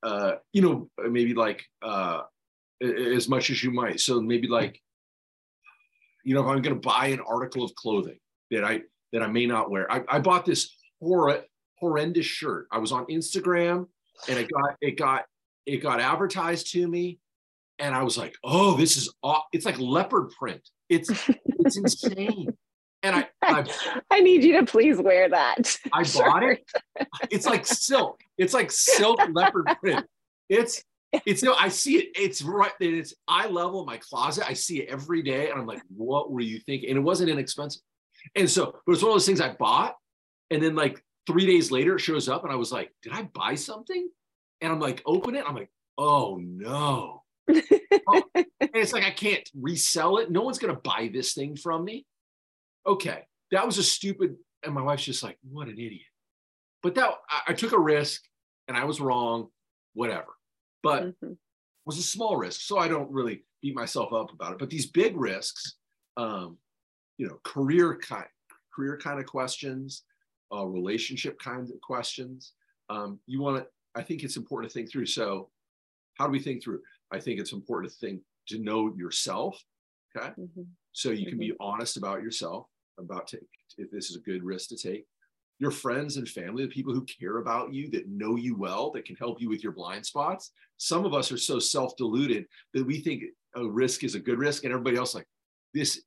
uh, 0.04 0.34
you 0.54 0.62
know 0.62 0.90
maybe 1.10 1.34
like 1.34 1.64
uh, 1.84 2.22
as 2.82 3.30
much 3.30 3.50
as 3.50 3.64
you 3.64 3.72
might 3.72 4.00
so 4.00 4.20
maybe 4.20 4.48
like 4.48 4.82
you 6.26 6.34
know, 6.34 6.42
if 6.42 6.48
I'm 6.48 6.62
going 6.62 6.76
to 6.76 6.82
buy 6.82 7.08
an 7.08 7.22
article 7.26 7.64
of 7.64 7.74
clothing 7.76 8.18
that 8.52 8.66
I 8.66 8.82
that 9.14 9.22
I 9.22 9.28
may 9.28 9.46
not 9.46 9.72
wear, 9.72 9.90
I, 9.90 10.04
I 10.10 10.20
bought 10.20 10.46
this 10.46 10.76
hor- 11.00 11.46
horrendous 11.80 12.26
shirt. 12.26 12.68
I 12.72 12.80
was 12.80 12.92
on 12.92 13.06
Instagram 13.06 13.88
and 14.28 14.40
it 14.40 14.50
got 14.52 14.76
it 14.82 14.98
got 14.98 15.26
it 15.66 15.78
got 15.78 16.00
advertised 16.00 16.72
to 16.74 16.88
me, 16.88 17.20
and 17.80 17.96
I 17.96 18.04
was 18.04 18.18
like, 18.18 18.36
oh, 18.44 18.78
this 18.78 18.98
is 18.98 19.14
aw-. 19.24 19.44
it's 19.52 19.66
like 19.66 19.80
leopard 19.80 20.32
print. 20.38 20.62
It's 20.90 21.10
it's 21.60 21.78
insane. 22.04 22.50
And 23.04 23.16
I, 23.18 23.28
I, 23.44 23.66
I 24.12 24.22
need 24.22 24.44
you 24.44 24.60
to 24.60 24.66
please 24.66 24.98
wear 24.98 25.30
that. 25.30 25.78
I 25.94 26.04
bought 26.16 26.44
it. 26.44 26.64
It's 27.30 27.46
like 27.46 27.66
silk. 27.66 28.22
It's 28.38 28.54
like 28.54 28.72
silk 28.72 29.20
leopard 29.32 29.66
print. 29.80 30.06
It's 30.50 30.84
it's 31.26 31.44
no, 31.44 31.54
I 31.54 31.70
see 31.70 31.98
it. 31.98 32.08
It's 32.16 32.42
right. 32.42 32.72
It's 32.80 33.14
eye 33.28 33.48
level 33.48 33.82
in 33.82 33.86
my 33.86 33.98
closet. 33.98 34.50
I 34.50 34.54
see 34.54 34.82
it 34.82 34.90
every 34.90 35.22
day, 35.22 35.50
and 35.50 35.60
I'm 35.60 35.68
like, 35.68 35.82
what 35.96 36.32
were 36.32 36.42
you 36.42 36.60
thinking? 36.60 36.90
And 36.90 36.98
it 36.98 37.02
wasn't 37.02 37.30
inexpensive. 37.30 37.82
And 38.36 38.50
so, 38.50 38.80
but 38.86 38.94
it's 38.94 39.04
one 39.04 39.12
of 39.12 39.16
those 39.16 39.26
things 39.26 39.40
I 39.40 39.54
bought, 39.54 39.96
and 40.50 40.62
then 40.62 40.76
like 40.76 41.02
three 41.28 41.46
days 41.46 41.72
later, 41.72 41.96
it 41.96 42.02
shows 42.02 42.30
up, 42.30 42.44
and 42.44 42.52
I 42.52 42.56
was 42.56 42.72
like, 42.72 42.92
did 43.02 43.14
I 43.14 43.24
buy 43.24 43.56
something? 43.56 44.10
And 44.62 44.72
I'm 44.72 44.80
like, 44.80 45.02
open 45.06 45.36
it. 45.36 45.44
I'm 45.48 45.56
like, 45.56 45.70
oh 45.98 46.40
no. 46.42 47.24
oh, 47.50 48.24
and 48.36 48.46
it's 48.60 48.94
like 48.94 49.04
I 49.04 49.12
can't 49.12 49.48
resell 49.54 50.18
it. 50.18 50.32
No 50.32 50.42
one's 50.42 50.58
gonna 50.58 50.76
buy 50.76 51.10
this 51.14 51.34
thing 51.34 51.56
from 51.56 51.86
me. 51.86 52.06
Okay, 52.88 53.24
that 53.52 53.66
was 53.66 53.78
a 53.78 53.84
stupid. 53.84 54.36
And 54.64 54.74
my 54.74 54.82
wife's 54.82 55.06
just 55.06 55.24
like, 55.24 55.38
what 55.48 55.68
an 55.68 55.74
idiot. 55.74 56.02
But 56.82 56.96
that 56.96 57.12
I, 57.30 57.42
I 57.50 57.54
took 57.54 57.72
a 57.72 57.80
risk, 57.80 58.24
and 58.68 58.78
I 58.78 58.86
was 58.86 59.00
wrong. 59.00 59.50
Whatever. 59.94 60.36
But 60.84 61.04
mm-hmm. 61.04 61.32
it 61.32 61.38
was 61.86 61.98
a 61.98 62.04
small 62.04 62.38
risk, 62.38 62.62
so 62.62 62.78
I 62.78 62.88
don't 62.88 63.12
really 63.12 63.44
beat 63.62 63.76
myself 63.76 64.14
up 64.14 64.32
about 64.32 64.54
it. 64.54 64.60
But 64.60 64.70
these 64.70 64.88
big 64.88 65.16
risks, 65.18 65.76
um, 66.18 66.58
you 67.18 67.28
know, 67.28 67.40
career 67.44 67.98
kind, 67.98 68.28
career 68.76 68.98
kind 69.02 69.20
of 69.20 69.26
questions, 69.26 70.04
uh, 70.54 70.66
relationship 70.66 71.40
kinds 71.40 71.72
of 71.72 71.80
questions. 71.82 72.54
Um, 72.90 73.20
you 73.26 73.42
want 73.42 73.58
to, 73.58 73.68
I 73.96 74.04
think 74.04 74.24
it's 74.24 74.38
important 74.38 74.72
to 74.72 74.74
think 74.74 74.92
through. 74.92 75.08
So, 75.08 75.50
how 76.16 76.26
do 76.26 76.32
we 76.32 76.40
think 76.40 76.64
through? 76.64 76.82
I 77.12 77.20
think 77.20 77.40
it's 77.40 77.52
important 77.54 77.92
to 77.92 78.00
think 78.00 78.22
to 78.48 78.60
know 78.60 78.94
yourself. 78.96 79.62
Okay. 80.16 80.28
Mm-hmm. 80.30 80.62
So 80.94 81.10
you 81.10 81.22
mm-hmm. 81.22 81.30
can 81.30 81.40
be 81.40 81.50
mm-hmm. 81.50 81.64
honest 81.64 81.98
about 81.98 82.22
yourself, 82.22 82.68
about 82.98 83.28
take, 83.28 83.42
if 83.78 83.92
this 83.92 84.10
is 84.10 84.16
a 84.16 84.22
good 84.22 84.44
risk 84.44 84.70
to 84.70 84.78
take. 84.78 85.06
Your 85.60 85.72
friends 85.72 86.18
and 86.18 86.28
family, 86.28 86.64
the 86.64 86.70
people 86.70 86.94
who 86.94 87.06
care 87.06 87.38
about 87.38 87.74
you, 87.74 87.90
that 87.92 88.10
know 88.10 88.36
you 88.36 88.58
well, 88.58 88.92
that 88.92 89.06
can 89.06 89.16
help 89.16 89.42
you 89.42 89.50
with 89.50 89.64
your 89.64 89.72
blind 89.72 90.06
spots. 90.06 90.52
Some 90.78 91.06
of 91.06 91.14
us 91.14 91.32
are 91.32 91.38
so 91.38 91.60
self-deluded 91.60 92.46
that 92.74 92.86
we 92.86 93.00
think 93.00 93.24
a 93.56 93.66
risk 93.66 94.04
is 94.04 94.16
a 94.16 94.20
good 94.20 94.38
risk, 94.38 94.66
and 94.66 94.74
everybody 94.74 94.98
else 94.98 95.16
like 95.16 95.28
this. 95.74 96.02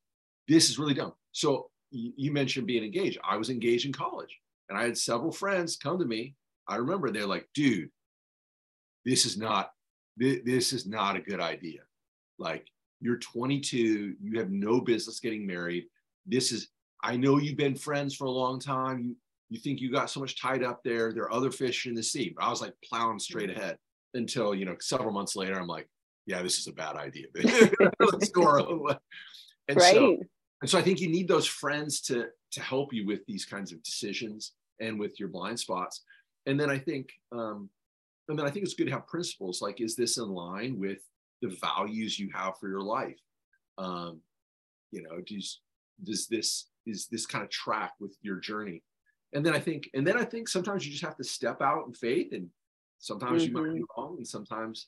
This 0.48 0.68
is 0.68 0.78
really 0.78 0.94
dumb. 0.94 1.12
So 1.32 1.70
you 1.90 2.32
mentioned 2.32 2.66
being 2.66 2.84
engaged. 2.84 3.18
I 3.28 3.36
was 3.36 3.50
engaged 3.50 3.86
in 3.86 3.92
college 3.92 4.36
and 4.68 4.78
I 4.78 4.82
had 4.82 4.98
several 4.98 5.32
friends 5.32 5.76
come 5.76 5.98
to 5.98 6.04
me. 6.04 6.34
I 6.68 6.76
remember 6.76 7.10
they're 7.10 7.26
like, 7.26 7.48
dude, 7.54 7.90
this 9.04 9.24
is 9.24 9.38
not, 9.38 9.70
this 10.16 10.72
is 10.72 10.86
not 10.86 11.16
a 11.16 11.20
good 11.20 11.40
idea. 11.40 11.80
Like 12.38 12.66
you're 13.00 13.18
22, 13.18 14.14
you 14.20 14.38
have 14.38 14.50
no 14.50 14.80
business 14.80 15.20
getting 15.20 15.46
married. 15.46 15.86
This 16.26 16.52
is, 16.52 16.68
I 17.02 17.16
know 17.16 17.38
you've 17.38 17.56
been 17.56 17.76
friends 17.76 18.14
for 18.14 18.24
a 18.24 18.30
long 18.30 18.60
time. 18.60 19.00
You, 19.00 19.16
you 19.50 19.58
think 19.60 19.80
you 19.80 19.90
got 19.90 20.10
so 20.10 20.20
much 20.20 20.40
tied 20.40 20.62
up 20.62 20.80
there. 20.84 21.12
There 21.12 21.22
are 21.24 21.32
other 21.32 21.50
fish 21.50 21.86
in 21.86 21.94
the 21.94 22.02
sea. 22.02 22.34
But 22.36 22.44
I 22.44 22.50
was 22.50 22.60
like 22.60 22.74
plowing 22.84 23.18
straight 23.18 23.48
mm-hmm. 23.48 23.60
ahead 23.60 23.78
until, 24.14 24.54
you 24.54 24.66
know, 24.66 24.76
several 24.80 25.12
months 25.12 25.36
later, 25.36 25.58
I'm 25.58 25.66
like, 25.66 25.88
yeah, 26.26 26.42
this 26.42 26.58
is 26.58 26.66
a 26.66 26.72
bad 26.72 26.96
idea. 26.96 27.26
Let's 28.00 28.28
go 28.28 28.42
our 28.42 28.60
own 28.60 28.80
way. 28.80 28.96
And 29.68 29.78
right. 29.78 29.94
so 29.94 30.18
and 30.60 30.70
so 30.70 30.78
I 30.78 30.82
think 30.82 31.00
you 31.00 31.08
need 31.08 31.28
those 31.28 31.46
friends 31.46 32.00
to 32.02 32.26
to 32.52 32.60
help 32.62 32.92
you 32.92 33.06
with 33.06 33.24
these 33.26 33.44
kinds 33.44 33.72
of 33.72 33.82
decisions 33.82 34.52
and 34.80 34.98
with 34.98 35.20
your 35.20 35.28
blind 35.28 35.60
spots. 35.60 36.02
And 36.46 36.58
then 36.58 36.70
I 36.70 36.78
think, 36.78 37.10
um, 37.30 37.68
and 38.28 38.38
then 38.38 38.46
I 38.46 38.50
think 38.50 38.64
it's 38.64 38.74
good 38.74 38.86
to 38.86 38.92
have 38.92 39.06
principles 39.06 39.60
like, 39.60 39.80
is 39.80 39.94
this 39.96 40.16
in 40.16 40.28
line 40.28 40.78
with 40.78 40.98
the 41.42 41.56
values 41.60 42.18
you 42.18 42.30
have 42.34 42.58
for 42.58 42.68
your 42.68 42.80
life? 42.80 43.18
Um, 43.76 44.20
you 44.90 45.02
know, 45.02 45.20
does 45.26 45.60
does 46.02 46.26
this 46.26 46.68
is 46.86 47.06
this 47.06 47.26
kind 47.26 47.44
of 47.44 47.50
track 47.50 47.92
with 48.00 48.16
your 48.22 48.36
journey? 48.36 48.82
And 49.34 49.44
then 49.44 49.54
I 49.54 49.60
think, 49.60 49.90
and 49.92 50.06
then 50.06 50.16
I 50.16 50.24
think 50.24 50.48
sometimes 50.48 50.86
you 50.86 50.92
just 50.92 51.04
have 51.04 51.16
to 51.16 51.24
step 51.24 51.60
out 51.60 51.86
in 51.86 51.92
faith, 51.92 52.32
and 52.32 52.48
sometimes 52.98 53.44
mm-hmm. 53.44 53.56
you 53.56 53.62
might 53.62 53.74
be 53.74 53.80
mm-hmm. 53.80 54.00
wrong, 54.00 54.14
and 54.16 54.26
sometimes, 54.26 54.86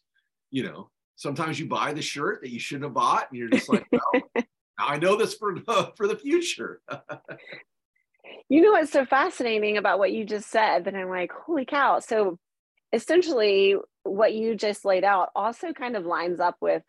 you 0.51 0.63
know, 0.63 0.91
sometimes 1.17 1.61
you 1.61 1.67
buy 1.67 1.93
the 1.93 2.01
shirt 2.01 2.41
that 2.41 2.51
you 2.51 2.59
shouldn't 2.59 2.85
have 2.85 2.95
bought, 2.95 3.31
and 3.31 3.39
you're 3.39 3.51
just 3.51 3.69
like, 3.69 3.87
well, 3.93 4.23
I 4.85 4.99
know 4.99 5.17
this 5.17 5.35
for 5.35 5.57
for 5.97 6.07
the 6.07 6.17
future. 6.17 6.81
you 8.49 8.63
know 8.63 8.73
what's 8.73 8.93
so 8.93 9.05
fascinating 9.05 9.77
about 9.77 9.99
what 9.99 10.13
you 10.13 10.25
just 10.25 10.51
said 10.51 10.85
that 10.85 10.95
I'm 10.95 11.09
like, 11.09 11.33
holy 11.33 11.65
cow. 11.65 12.01
So 12.01 12.39
essentially 12.93 13.77
what 14.03 14.35
you 14.35 14.55
just 14.55 14.85
laid 14.85 15.05
out 15.05 15.29
also 15.35 15.73
kind 15.73 15.97
of 15.97 16.05
lines 16.05 16.41
up 16.41 16.57
with 16.61 16.83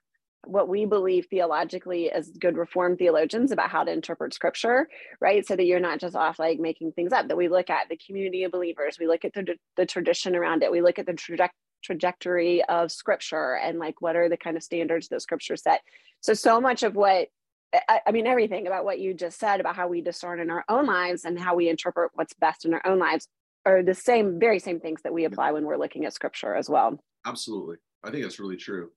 what 0.45 0.67
we 0.67 0.85
believe 0.85 1.27
theologically 1.29 2.09
as 2.09 2.29
good 2.29 2.57
reformed 2.57 2.97
theologians 2.97 3.51
about 3.51 3.69
how 3.69 3.83
to 3.83 3.91
interpret 3.91 4.33
scripture 4.33 4.87
right 5.19 5.45
so 5.45 5.55
that 5.55 5.65
you're 5.65 5.79
not 5.79 5.99
just 5.99 6.15
off 6.15 6.39
like 6.39 6.59
making 6.59 6.91
things 6.93 7.13
up 7.13 7.27
that 7.27 7.37
we 7.37 7.47
look 7.47 7.69
at 7.69 7.87
the 7.89 7.99
community 8.07 8.43
of 8.43 8.51
believers 8.51 8.97
we 8.99 9.05
look 9.05 9.23
at 9.23 9.33
the, 9.33 9.55
the 9.77 9.85
tradition 9.85 10.35
around 10.35 10.63
it 10.63 10.71
we 10.71 10.81
look 10.81 10.97
at 10.97 11.05
the 11.05 11.13
traje- 11.13 11.49
trajectory 11.83 12.63
of 12.65 12.91
scripture 12.91 13.55
and 13.55 13.77
like 13.77 14.01
what 14.01 14.15
are 14.15 14.29
the 14.29 14.37
kind 14.37 14.57
of 14.57 14.63
standards 14.63 15.09
that 15.09 15.21
scripture 15.21 15.55
set 15.55 15.81
so 16.21 16.33
so 16.33 16.59
much 16.59 16.81
of 16.81 16.95
what 16.95 17.27
I, 17.73 18.01
I 18.07 18.11
mean, 18.11 18.27
everything 18.27 18.67
about 18.67 18.85
what 18.85 18.99
you 18.99 19.13
just 19.13 19.39
said 19.39 19.59
about 19.59 19.75
how 19.75 19.87
we 19.87 20.01
discern 20.01 20.39
in 20.39 20.49
our 20.49 20.63
own 20.67 20.85
lives 20.85 21.25
and 21.25 21.39
how 21.39 21.55
we 21.55 21.69
interpret 21.69 22.11
what's 22.15 22.33
best 22.33 22.65
in 22.65 22.73
our 22.73 22.85
own 22.85 22.99
lives 22.99 23.27
are 23.65 23.83
the 23.83 23.93
same, 23.93 24.39
very 24.39 24.59
same 24.59 24.79
things 24.79 25.01
that 25.03 25.13
we 25.13 25.25
apply 25.25 25.51
when 25.51 25.65
we're 25.65 25.77
looking 25.77 26.05
at 26.05 26.13
scripture 26.13 26.55
as 26.55 26.69
well. 26.69 26.99
Absolutely. 27.25 27.77
I 28.03 28.09
think 28.09 28.23
that's 28.23 28.39
really 28.39 28.57
true. 28.57 28.89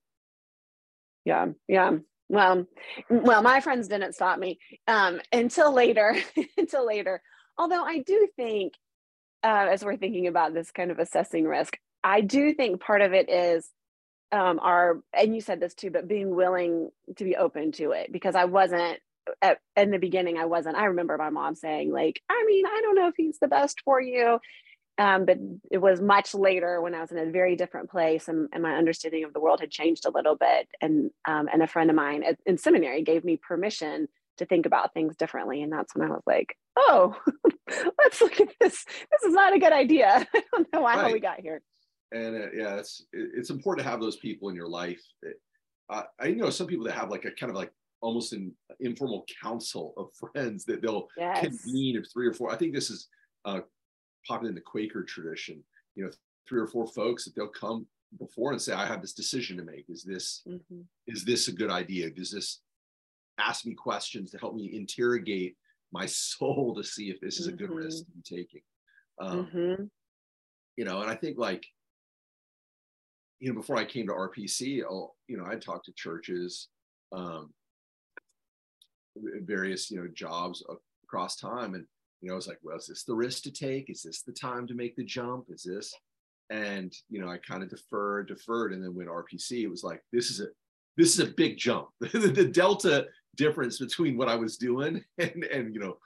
Yeah. 1.23 1.47
Yeah. 1.67 1.97
Well, 2.27 2.65
well, 3.09 3.43
my 3.43 3.61
friends 3.61 3.87
didn't 3.87 4.13
stop 4.13 4.39
me 4.39 4.57
um, 4.87 5.21
until 5.31 5.71
later, 5.71 6.15
until 6.57 6.85
later. 6.85 7.21
Although 7.57 7.83
I 7.83 7.99
do 7.99 8.27
think, 8.35 8.73
uh, 9.43 9.67
as 9.71 9.85
we're 9.85 9.97
thinking 9.97 10.27
about 10.27 10.53
this 10.53 10.71
kind 10.71 10.89
of 10.89 10.99
assessing 10.99 11.45
risk, 11.45 11.77
I 12.03 12.21
do 12.21 12.53
think 12.53 12.81
part 12.81 13.01
of 13.01 13.13
it 13.13 13.29
is 13.29 13.69
um, 14.31 14.59
are 14.61 15.01
and 15.13 15.35
you 15.35 15.41
said 15.41 15.59
this 15.59 15.73
too 15.73 15.89
but 15.91 16.07
being 16.07 16.35
willing 16.35 16.89
to 17.15 17.23
be 17.23 17.35
open 17.35 17.71
to 17.71 17.91
it 17.91 18.11
because 18.11 18.35
i 18.35 18.45
wasn't 18.45 18.99
at, 19.41 19.59
in 19.75 19.91
the 19.91 19.99
beginning 19.99 20.37
i 20.37 20.45
wasn't 20.45 20.75
i 20.75 20.85
remember 20.85 21.17
my 21.17 21.29
mom 21.29 21.55
saying 21.55 21.91
like 21.91 22.21
i 22.29 22.43
mean 22.47 22.65
i 22.65 22.81
don't 22.81 22.95
know 22.95 23.07
if 23.07 23.15
he's 23.17 23.39
the 23.39 23.47
best 23.47 23.81
for 23.81 24.01
you. 24.01 24.39
Um, 24.97 25.25
but 25.25 25.37
it 25.69 25.79
was 25.79 25.99
much 25.99 26.33
later 26.33 26.79
when 26.79 26.95
i 26.95 27.01
was 27.01 27.11
in 27.11 27.17
a 27.17 27.29
very 27.29 27.57
different 27.57 27.89
place 27.89 28.29
and, 28.29 28.47
and 28.53 28.63
my 28.63 28.75
understanding 28.75 29.25
of 29.25 29.33
the 29.33 29.41
world 29.41 29.59
had 29.59 29.69
changed 29.69 30.05
a 30.05 30.09
little 30.09 30.37
bit. 30.37 30.69
And 30.79 31.11
um, 31.27 31.49
and 31.51 31.61
a 31.61 31.67
friend 31.67 31.89
of 31.89 31.97
mine 31.97 32.23
at, 32.23 32.39
in 32.45 32.57
seminary 32.57 33.01
gave 33.01 33.25
me 33.25 33.35
permission 33.35 34.07
to 34.37 34.45
think 34.45 34.65
about 34.65 34.93
things 34.93 35.17
differently. 35.17 35.61
And 35.61 35.73
that's 35.73 35.93
when 35.93 36.07
i 36.07 36.11
was 36.13 36.23
like 36.25 36.55
oh 36.77 37.13
let's 37.99 38.21
look 38.21 38.39
at 38.39 38.53
this. 38.61 38.85
This 38.85 39.23
is 39.27 39.33
not 39.33 39.53
a 39.53 39.59
good 39.59 39.73
idea. 39.73 40.25
I 40.33 40.43
don't 40.53 40.71
know 40.71 40.81
why 40.81 40.95
right. 40.95 41.07
how 41.07 41.11
we 41.11 41.19
got 41.19 41.41
here 41.41 41.61
and 42.11 42.35
uh, 42.35 42.47
yeah, 42.53 42.75
it's 42.75 43.05
it's 43.13 43.49
important 43.49 43.85
to 43.85 43.89
have 43.89 43.99
those 43.99 44.17
people 44.17 44.49
in 44.49 44.55
your 44.55 44.67
life. 44.67 45.01
Uh, 45.89 46.03
I 46.19 46.31
know 46.31 46.49
some 46.49 46.67
people 46.67 46.85
that 46.85 46.95
have 46.95 47.09
like 47.09 47.25
a 47.25 47.31
kind 47.31 47.49
of 47.49 47.55
like 47.55 47.71
almost 48.01 48.33
an 48.33 48.53
informal 48.79 49.25
council 49.41 49.93
of 49.97 50.09
friends 50.31 50.65
that 50.65 50.81
they'll 50.81 51.07
yes. 51.17 51.39
convene 51.41 51.97
of 51.97 52.05
three 52.11 52.27
or 52.27 52.33
four. 52.33 52.51
I 52.51 52.57
think 52.57 52.73
this 52.73 52.89
is 52.89 53.07
uh, 53.45 53.61
popular 54.27 54.49
in 54.49 54.55
the 54.55 54.61
Quaker 54.61 55.03
tradition. 55.03 55.63
You 55.95 56.05
know, 56.05 56.11
three 56.47 56.59
or 56.59 56.67
four 56.67 56.87
folks 56.87 57.25
that 57.25 57.35
they'll 57.35 57.47
come 57.47 57.87
before 58.19 58.51
and 58.51 58.61
say, 58.61 58.73
"I 58.73 58.85
have 58.85 59.01
this 59.01 59.13
decision 59.13 59.57
to 59.57 59.63
make. 59.63 59.85
Is 59.89 60.03
this 60.03 60.43
mm-hmm. 60.47 60.81
is 61.07 61.25
this 61.25 61.47
a 61.47 61.53
good 61.53 61.71
idea? 61.71 62.09
Does 62.09 62.31
this 62.31 62.61
ask 63.37 63.65
me 63.65 63.73
questions 63.73 64.31
to 64.31 64.37
help 64.37 64.55
me 64.55 64.71
interrogate 64.73 65.55
my 65.91 66.05
soul 66.09 66.75
to 66.75 66.83
see 66.83 67.09
if 67.09 67.19
this 67.19 67.39
is 67.39 67.47
a 67.47 67.51
good 67.51 67.69
mm-hmm. 67.69 67.85
risk 67.85 68.05
to 68.05 68.11
be 68.11 68.21
taking?" 68.21 68.61
Um, 69.19 69.47
mm-hmm. 69.47 69.83
You 70.75 70.85
know, 70.85 71.01
and 71.01 71.09
I 71.09 71.15
think 71.15 71.37
like 71.37 71.65
you 73.39 73.49
know, 73.49 73.59
before 73.59 73.77
I 73.77 73.85
came 73.85 74.07
to 74.07 74.13
RPC, 74.13 74.83
I'll, 74.83 75.15
you 75.27 75.37
know, 75.37 75.45
I'd 75.45 75.61
talk 75.61 75.83
to 75.85 75.93
churches, 75.93 76.69
um, 77.11 77.53
various, 79.15 79.91
you 79.91 79.97
know, 79.97 80.07
jobs 80.13 80.63
across 81.03 81.35
time. 81.35 81.75
And, 81.75 81.85
you 82.21 82.29
know, 82.29 82.33
I 82.33 82.35
was 82.35 82.47
like, 82.47 82.59
well, 82.63 82.77
is 82.77 82.87
this 82.87 83.03
the 83.03 83.15
risk 83.15 83.43
to 83.43 83.51
take? 83.51 83.89
Is 83.89 84.03
this 84.03 84.21
the 84.21 84.31
time 84.31 84.67
to 84.67 84.73
make 84.73 84.95
the 84.95 85.03
jump? 85.03 85.45
Is 85.49 85.63
this? 85.63 85.93
And, 86.49 86.93
you 87.09 87.19
know, 87.19 87.29
I 87.29 87.37
kind 87.37 87.63
of 87.63 87.69
deferred, 87.69 88.27
deferred. 88.27 88.73
And 88.73 88.83
then 88.83 88.93
when 88.95 89.07
RPC, 89.07 89.63
it 89.63 89.67
was 89.67 89.83
like, 89.83 90.01
this 90.11 90.29
is 90.29 90.41
a, 90.41 90.47
this 90.97 91.13
is 91.13 91.19
a 91.19 91.33
big 91.33 91.57
jump. 91.57 91.89
the 91.99 92.49
delta 92.51 93.07
difference 93.35 93.79
between 93.79 94.17
what 94.17 94.29
I 94.29 94.35
was 94.35 94.57
doing 94.57 95.03
and, 95.17 95.43
and, 95.45 95.73
you 95.73 95.79
know, 95.79 95.97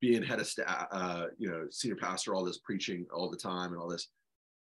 being 0.00 0.22
head 0.22 0.40
of 0.40 0.46
staff, 0.46 0.88
uh, 0.90 1.26
you 1.38 1.48
know, 1.48 1.66
senior 1.70 1.96
pastor, 1.96 2.34
all 2.34 2.44
this 2.44 2.58
preaching 2.58 3.06
all 3.14 3.30
the 3.30 3.36
time 3.36 3.72
and 3.72 3.80
all 3.80 3.88
this. 3.88 4.08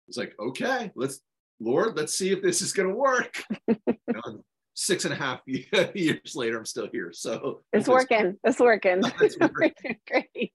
It's 0.07 0.19
like, 0.19 0.35
okay, 0.39 0.91
let's 0.97 1.21
Lord, 1.61 1.97
let's 1.97 2.17
see 2.17 2.33
if 2.33 2.43
this 2.43 2.63
is 2.63 2.73
going 2.73 2.89
to 2.89 2.95
work. 2.95 3.43
you 3.69 3.95
know, 4.09 4.43
six 4.75 5.05
and 5.05 5.13
a 5.13 5.17
half 5.17 5.41
years 5.47 6.35
later, 6.35 6.59
I'm 6.59 6.65
still 6.65 6.89
here. 6.91 7.13
So 7.13 7.63
it's 7.73 7.89
working. 7.89 8.37
It's 8.45 8.59
working. 8.59 9.03
It's 9.21 9.39
working. 9.39 9.73
Great. 10.09 10.53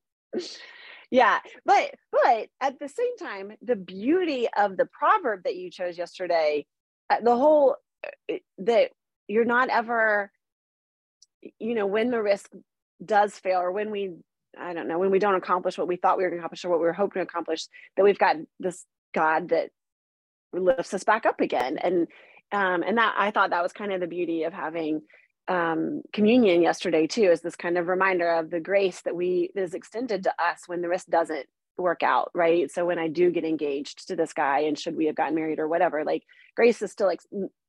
Yeah, 1.11 1.39
but 1.65 1.91
but 2.11 2.47
at 2.59 2.79
the 2.79 2.89
same 2.89 3.15
time, 3.17 3.53
the 3.61 3.75
beauty 3.75 4.47
of 4.57 4.75
the 4.75 4.87
proverb 4.87 5.43
that 5.43 5.55
you 5.55 5.69
chose 5.69 5.97
yesterday, 5.97 6.65
uh, 7.09 7.17
the 7.21 7.35
whole 7.35 7.75
uh, 8.05 8.35
that 8.59 8.89
you're 9.27 9.45
not 9.45 9.69
ever, 9.69 10.31
you 11.59 11.75
know, 11.75 11.85
when 11.85 12.09
the 12.09 12.21
risk 12.21 12.51
does 13.03 13.37
fail 13.37 13.59
or 13.59 13.71
when 13.71 13.91
we 13.91 14.15
I 14.57 14.73
don't 14.73 14.87
know, 14.87 14.97
when 14.97 15.11
we 15.11 15.19
don't 15.19 15.35
accomplish 15.35 15.77
what 15.77 15.87
we 15.87 15.97
thought 15.97 16.17
we 16.17 16.23
were 16.23 16.29
going 16.29 16.39
to 16.39 16.41
accomplish 16.41 16.65
or 16.65 16.69
what 16.69 16.79
we 16.79 16.85
were 16.85 16.93
hoping 16.93 17.19
to 17.19 17.27
accomplish, 17.27 17.67
that 17.95 18.03
we've 18.03 18.17
got 18.17 18.37
this 18.59 18.83
God 19.13 19.49
that 19.49 19.69
lifts 20.59 20.93
us 20.93 21.03
back 21.03 21.25
up 21.25 21.41
again. 21.41 21.77
And 21.77 22.07
um, 22.51 22.83
and 22.83 22.97
that 22.97 23.15
i 23.17 23.31
thought 23.31 23.49
that 23.49 23.63
was 23.63 23.73
kind 23.73 23.91
of 23.91 23.99
the 23.99 24.07
beauty 24.07 24.43
of 24.43 24.53
having 24.53 25.01
um, 25.47 26.01
communion 26.11 26.61
yesterday 26.61 27.05
too 27.05 27.29
is 27.31 27.41
this 27.41 27.55
kind 27.55 27.77
of 27.77 27.87
reminder 27.87 28.29
of 28.29 28.49
the 28.49 28.59
grace 28.59 29.01
that 29.01 29.15
we 29.15 29.51
is 29.55 29.73
extended 29.73 30.23
to 30.23 30.33
us 30.41 30.63
when 30.67 30.81
the 30.81 30.89
risk 30.89 31.07
doesn't 31.07 31.45
work 31.77 32.03
out 32.03 32.31
right? 32.33 32.71
So 32.71 32.85
when 32.85 32.99
i 32.99 33.07
do 33.07 33.31
get 33.31 33.43
engaged 33.43 34.07
to 34.07 34.15
this 34.15 34.33
guy 34.33 34.61
and 34.61 34.77
should 34.77 34.95
we 34.95 35.05
have 35.05 35.15
gotten 35.15 35.35
married 35.35 35.59
or 35.59 35.67
whatever 35.67 36.03
like 36.03 36.23
grace 36.55 36.81
is 36.81 36.91
still 36.91 37.07
like 37.07 37.21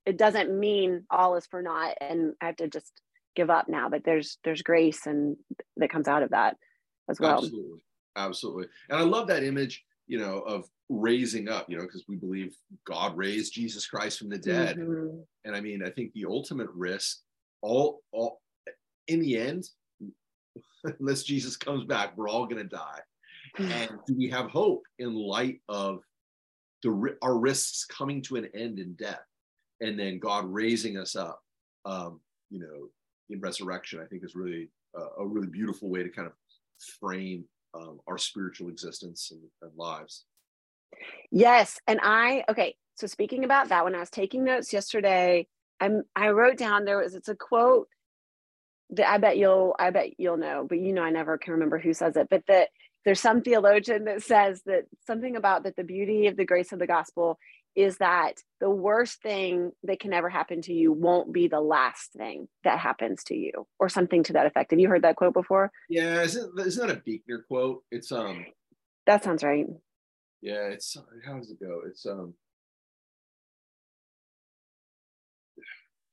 it 0.06 0.16
doesn't 0.16 0.58
mean 0.58 1.04
all 1.10 1.36
is 1.36 1.46
for 1.46 1.62
naught 1.62 1.96
and 2.00 2.34
i 2.40 2.46
have 2.46 2.56
to 2.56 2.68
just 2.68 2.92
give 3.34 3.50
up 3.50 3.68
now 3.68 3.88
but 3.88 4.04
there's 4.04 4.38
there's 4.44 4.62
grace 4.62 5.06
and 5.06 5.36
that 5.76 5.90
comes 5.90 6.08
out 6.08 6.22
of 6.22 6.30
that 6.30 6.56
as 7.08 7.20
well. 7.20 7.38
Absolutely. 7.38 7.80
Absolutely. 8.16 8.66
And 8.88 8.98
i 8.98 9.02
love 9.02 9.26
that 9.26 9.42
image 9.42 9.84
you 10.06 10.18
know 10.18 10.40
of 10.40 10.68
raising 10.88 11.48
up 11.48 11.66
you 11.68 11.76
know 11.76 11.82
because 11.82 12.04
we 12.08 12.16
believe 12.16 12.54
god 12.86 13.16
raised 13.16 13.52
jesus 13.52 13.86
christ 13.86 14.18
from 14.18 14.28
the 14.28 14.38
dead. 14.38 14.76
Mm-hmm. 14.76 15.18
and 15.44 15.56
i 15.56 15.60
mean 15.60 15.82
i 15.84 15.90
think 15.90 16.12
the 16.12 16.26
ultimate 16.26 16.70
risk 16.74 17.18
all 17.62 18.02
all 18.12 18.40
in 19.08 19.20
the 19.20 19.36
end 19.36 19.68
unless 21.00 21.24
jesus 21.24 21.56
comes 21.56 21.84
back 21.84 22.16
we're 22.16 22.28
all 22.28 22.46
going 22.46 22.62
to 22.62 22.76
die 22.76 23.00
and 23.58 23.90
do 24.06 24.14
we 24.16 24.28
have 24.28 24.50
hope 24.50 24.82
in 24.98 25.14
light 25.14 25.60
of 25.68 26.00
the 26.82 27.16
our 27.22 27.38
risks 27.38 27.84
coming 27.84 28.22
to 28.22 28.36
an 28.36 28.48
end 28.54 28.78
in 28.78 28.92
death 28.94 29.24
and 29.80 29.98
then 29.98 30.18
god 30.18 30.44
raising 30.46 30.98
us 30.98 31.16
up 31.16 31.42
um, 31.84 32.20
you 32.50 32.60
know 32.60 32.88
in 33.30 33.40
resurrection 33.40 34.00
i 34.00 34.04
think 34.04 34.22
is 34.24 34.36
really 34.36 34.68
a, 34.94 35.22
a 35.22 35.26
really 35.26 35.48
beautiful 35.48 35.90
way 35.90 36.02
to 36.02 36.10
kind 36.10 36.28
of 36.28 36.34
frame 37.00 37.44
um, 37.76 38.00
our 38.06 38.18
spiritual 38.18 38.68
existence 38.68 39.30
and, 39.30 39.42
and 39.62 39.72
lives. 39.76 40.24
Yes 41.30 41.78
and 41.86 42.00
i 42.02 42.44
okay 42.48 42.74
so 42.94 43.06
speaking 43.06 43.44
about 43.44 43.68
that 43.68 43.84
when 43.84 43.94
i 43.94 44.00
was 44.00 44.10
taking 44.10 44.44
notes 44.44 44.72
yesterday 44.72 45.46
i'm 45.80 46.02
i 46.14 46.28
wrote 46.28 46.56
down 46.56 46.84
there 46.84 46.98
was 46.98 47.14
it's 47.14 47.28
a 47.28 47.34
quote 47.34 47.88
that 48.90 49.10
i 49.10 49.18
bet 49.18 49.36
you'll 49.36 49.74
i 49.78 49.90
bet 49.90 50.18
you'll 50.18 50.36
know 50.36 50.64
but 50.66 50.78
you 50.78 50.92
know 50.92 51.02
i 51.02 51.10
never 51.10 51.36
can 51.36 51.54
remember 51.54 51.78
who 51.78 51.92
says 51.92 52.16
it 52.16 52.28
but 52.30 52.44
that 52.46 52.68
there's 53.04 53.20
some 53.20 53.42
theologian 53.42 54.04
that 54.04 54.22
says 54.22 54.62
that 54.66 54.84
something 55.06 55.36
about 55.36 55.64
that 55.64 55.76
the 55.76 55.84
beauty 55.84 56.28
of 56.28 56.36
the 56.36 56.46
grace 56.46 56.72
of 56.72 56.78
the 56.78 56.86
gospel 56.86 57.38
is 57.76 57.98
that 57.98 58.42
the 58.58 58.70
worst 58.70 59.20
thing 59.20 59.70
that 59.84 60.00
can 60.00 60.14
ever 60.14 60.30
happen 60.30 60.62
to 60.62 60.72
you 60.72 60.92
won't 60.92 61.30
be 61.30 61.46
the 61.46 61.60
last 61.60 62.12
thing 62.14 62.48
that 62.64 62.78
happens 62.78 63.22
to 63.24 63.36
you 63.36 63.66
or 63.78 63.90
something 63.90 64.22
to 64.24 64.32
that 64.32 64.46
effect. 64.46 64.70
Have 64.70 64.80
you 64.80 64.88
heard 64.88 65.02
that 65.02 65.16
quote 65.16 65.34
before? 65.34 65.70
Yeah 65.90 66.22
isn't, 66.22 66.58
isn't 66.58 66.86
that 66.86 66.96
a 66.96 67.00
Buechner 67.00 67.44
quote? 67.46 67.84
It's 67.90 68.10
um 68.10 68.46
that 69.06 69.22
sounds 69.22 69.44
right. 69.44 69.66
Yeah 70.40 70.68
it's 70.68 70.96
how 71.24 71.34
does 71.38 71.50
it 71.50 71.60
go? 71.60 71.82
It's 71.86 72.06
um 72.06 72.32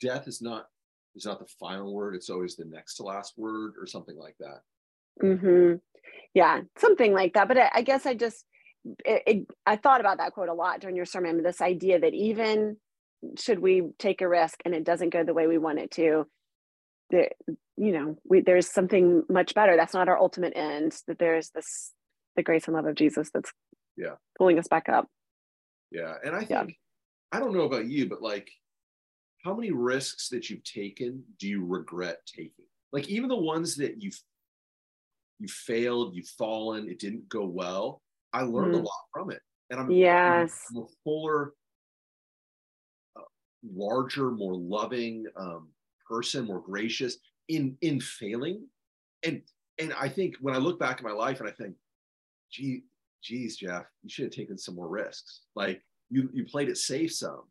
death 0.02 0.28
is 0.28 0.42
not 0.42 0.68
is 1.16 1.26
not 1.26 1.40
the 1.40 1.48
final 1.60 1.94
word. 1.94 2.14
It's 2.14 2.30
always 2.30 2.58
the 2.58 2.66
next 2.66 2.96
to 2.96 3.04
last 3.04 3.34
word 3.38 3.76
or 3.80 3.88
something 3.88 4.18
like 4.18 4.36
that. 4.42 4.62
Mm-hmm. 5.24 5.76
Yeah 6.34 6.62
something 6.78 7.14
like 7.14 7.34
that. 7.36 7.48
But 7.48 7.58
I, 7.58 7.72
I 7.76 7.82
guess 7.84 8.06
i 8.06 8.14
just 8.14 8.46
it, 9.06 9.24
it, 9.26 9.48
i 9.66 9.76
thought 9.76 10.00
about 10.00 10.18
that 10.18 10.34
quote 10.34 10.50
a 10.50 10.54
lot 10.54 10.80
during 10.80 10.96
your 10.96 11.06
sermon 11.06 11.42
this 11.42 11.62
idea 11.62 12.00
that 12.00 12.14
even 12.14 12.78
should 13.40 13.60
we 13.60 13.90
take 13.98 14.22
a 14.22 14.28
risk 14.28 14.60
and 14.66 14.74
it 14.74 14.84
doesn't 14.84 15.12
go 15.12 15.24
the 15.24 15.34
way 15.34 15.48
we 15.48 15.58
want 15.58 15.80
it 15.80 15.92
to 15.92 16.26
there 17.10 17.30
you 17.78 17.92
know 17.92 18.18
we, 18.26 18.42
there's 18.42 18.70
something 18.70 19.24
much 19.30 19.54
better 19.54 19.76
that's 19.78 19.94
not 19.94 20.10
our 20.10 20.18
ultimate 20.18 20.54
end 20.56 20.94
that 21.08 21.20
there's 21.20 21.50
this 21.52 21.92
the 22.36 22.44
grace 22.44 22.68
and 22.68 22.76
love 22.76 22.86
of 22.86 22.96
jesus 22.96 23.30
that's 23.34 23.52
yeah 23.96 24.16
pulling 24.38 24.60
us 24.60 24.68
back 24.68 24.90
up 24.90 25.08
yeah 25.92 26.16
and 26.24 26.36
i 26.36 26.40
think 26.40 26.50
yeah. 26.50 26.66
i 27.32 27.40
don't 27.40 27.54
know 27.54 27.62
about 27.62 27.86
you 27.86 28.08
but 28.10 28.22
like 28.22 28.52
how 29.46 29.54
many 29.54 29.72
risks 29.72 30.30
that 30.30 30.50
you've 30.50 30.64
taken 30.64 31.24
do 31.40 31.48
you 31.48 31.66
regret 31.66 32.18
taking 32.26 32.66
like 32.92 33.08
even 33.08 33.30
the 33.30 33.36
ones 33.36 33.76
that 33.78 34.02
you've 34.02 34.20
you 35.44 35.48
failed, 35.48 36.16
you've 36.16 36.28
fallen, 36.28 36.90
it 36.90 37.00
didn't 37.00 37.28
go 37.28 37.46
well. 37.46 38.02
I 38.34 38.42
learned 38.42 38.76
mm. 38.76 38.80
a 38.80 38.84
lot 38.84 39.04
from 39.14 39.32
it. 39.32 39.42
And 39.70 39.80
I'm, 39.80 39.92
yes. 39.92 40.66
I'm 40.72 40.84
a 40.84 40.86
fuller, 41.04 41.54
uh, 43.18 43.22
larger, 43.76 44.32
more 44.32 44.56
loving 44.56 45.26
um, 45.38 45.70
person, 46.08 46.46
more 46.46 46.62
gracious 46.62 47.18
in 47.48 47.78
in 47.82 48.00
failing. 48.00 48.68
And 49.26 49.42
and 49.80 49.94
I 50.00 50.10
think 50.10 50.36
when 50.42 50.56
I 50.56 50.58
look 50.58 50.80
back 50.80 50.98
at 50.98 51.04
my 51.04 51.12
life 51.12 51.40
and 51.40 51.50
I 51.50 51.52
think, 51.54 51.76
gee, 52.52 52.84
geez, 53.24 53.58
Jeff, 53.58 53.86
you 54.04 54.10
should 54.10 54.26
have 54.26 54.34
taken 54.34 54.58
some 54.58 54.76
more 54.76 54.90
risks. 54.90 55.42
Like 55.56 55.82
you 56.10 56.30
you 56.34 56.46
played 56.46 56.70
it 56.70 56.78
safe 56.78 57.14
some. 57.14 57.44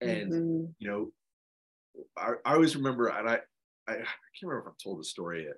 And 0.00 0.32
mm-hmm. 0.32 0.64
you 0.78 0.90
know, 0.90 1.12
I, 2.16 2.32
I 2.44 2.54
always 2.54 2.76
remember, 2.76 3.08
and 3.08 3.28
I, 3.28 3.38
I, 3.88 3.92
I 3.92 3.94
can't 3.94 4.06
remember 4.42 4.66
if 4.66 4.72
I've 4.72 4.82
told 4.82 5.00
the 5.00 5.04
story 5.04 5.48
at 5.48 5.56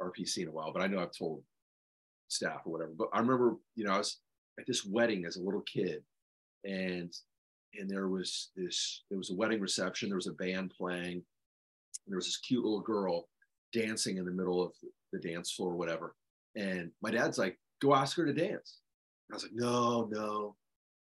RPC 0.00 0.38
in 0.38 0.48
a 0.48 0.52
while, 0.52 0.72
but 0.72 0.82
I 0.82 0.86
know 0.86 0.98
I've 0.98 1.16
told 1.16 1.42
staff 2.28 2.62
or 2.64 2.72
whatever. 2.72 2.92
But 2.96 3.08
I 3.12 3.20
remember, 3.20 3.56
you 3.74 3.84
know, 3.84 3.92
I 3.92 3.98
was 3.98 4.18
at 4.58 4.66
this 4.66 4.84
wedding 4.84 5.24
as 5.26 5.36
a 5.36 5.42
little 5.42 5.62
kid, 5.62 6.02
and 6.64 7.12
and 7.78 7.90
there 7.90 8.08
was 8.08 8.50
this 8.56 9.02
there 9.10 9.18
was 9.18 9.30
a 9.30 9.34
wedding 9.34 9.60
reception, 9.60 10.08
there 10.08 10.16
was 10.16 10.26
a 10.26 10.32
band 10.32 10.72
playing, 10.76 11.22
there 12.06 12.16
was 12.16 12.26
this 12.26 12.38
cute 12.38 12.64
little 12.64 12.80
girl 12.80 13.28
dancing 13.72 14.16
in 14.16 14.24
the 14.24 14.30
middle 14.30 14.62
of 14.62 14.72
the 15.12 15.18
dance 15.18 15.52
floor 15.52 15.72
or 15.72 15.76
whatever. 15.76 16.14
And 16.54 16.90
my 17.02 17.10
dad's 17.10 17.38
like, 17.38 17.58
go 17.82 17.94
ask 17.94 18.16
her 18.16 18.24
to 18.24 18.32
dance. 18.32 18.80
And 19.28 19.34
I 19.34 19.36
was 19.36 19.42
like, 19.42 19.52
no, 19.54 20.08
no, 20.10 20.56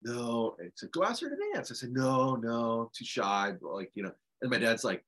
no. 0.04 0.56
And 0.60 0.68
he 0.68 0.72
said, 0.76 0.92
go 0.92 1.04
ask 1.04 1.22
her 1.22 1.30
to 1.30 1.54
dance. 1.54 1.72
I 1.72 1.76
said, 1.76 1.92
no, 1.92 2.36
no, 2.36 2.92
too 2.96 3.06
shy. 3.06 3.54
Like, 3.62 3.92
you 3.96 4.04
know, 4.04 4.12
and 4.42 4.52
my 4.52 4.58
dad's 4.58 4.84
like, 4.84 5.04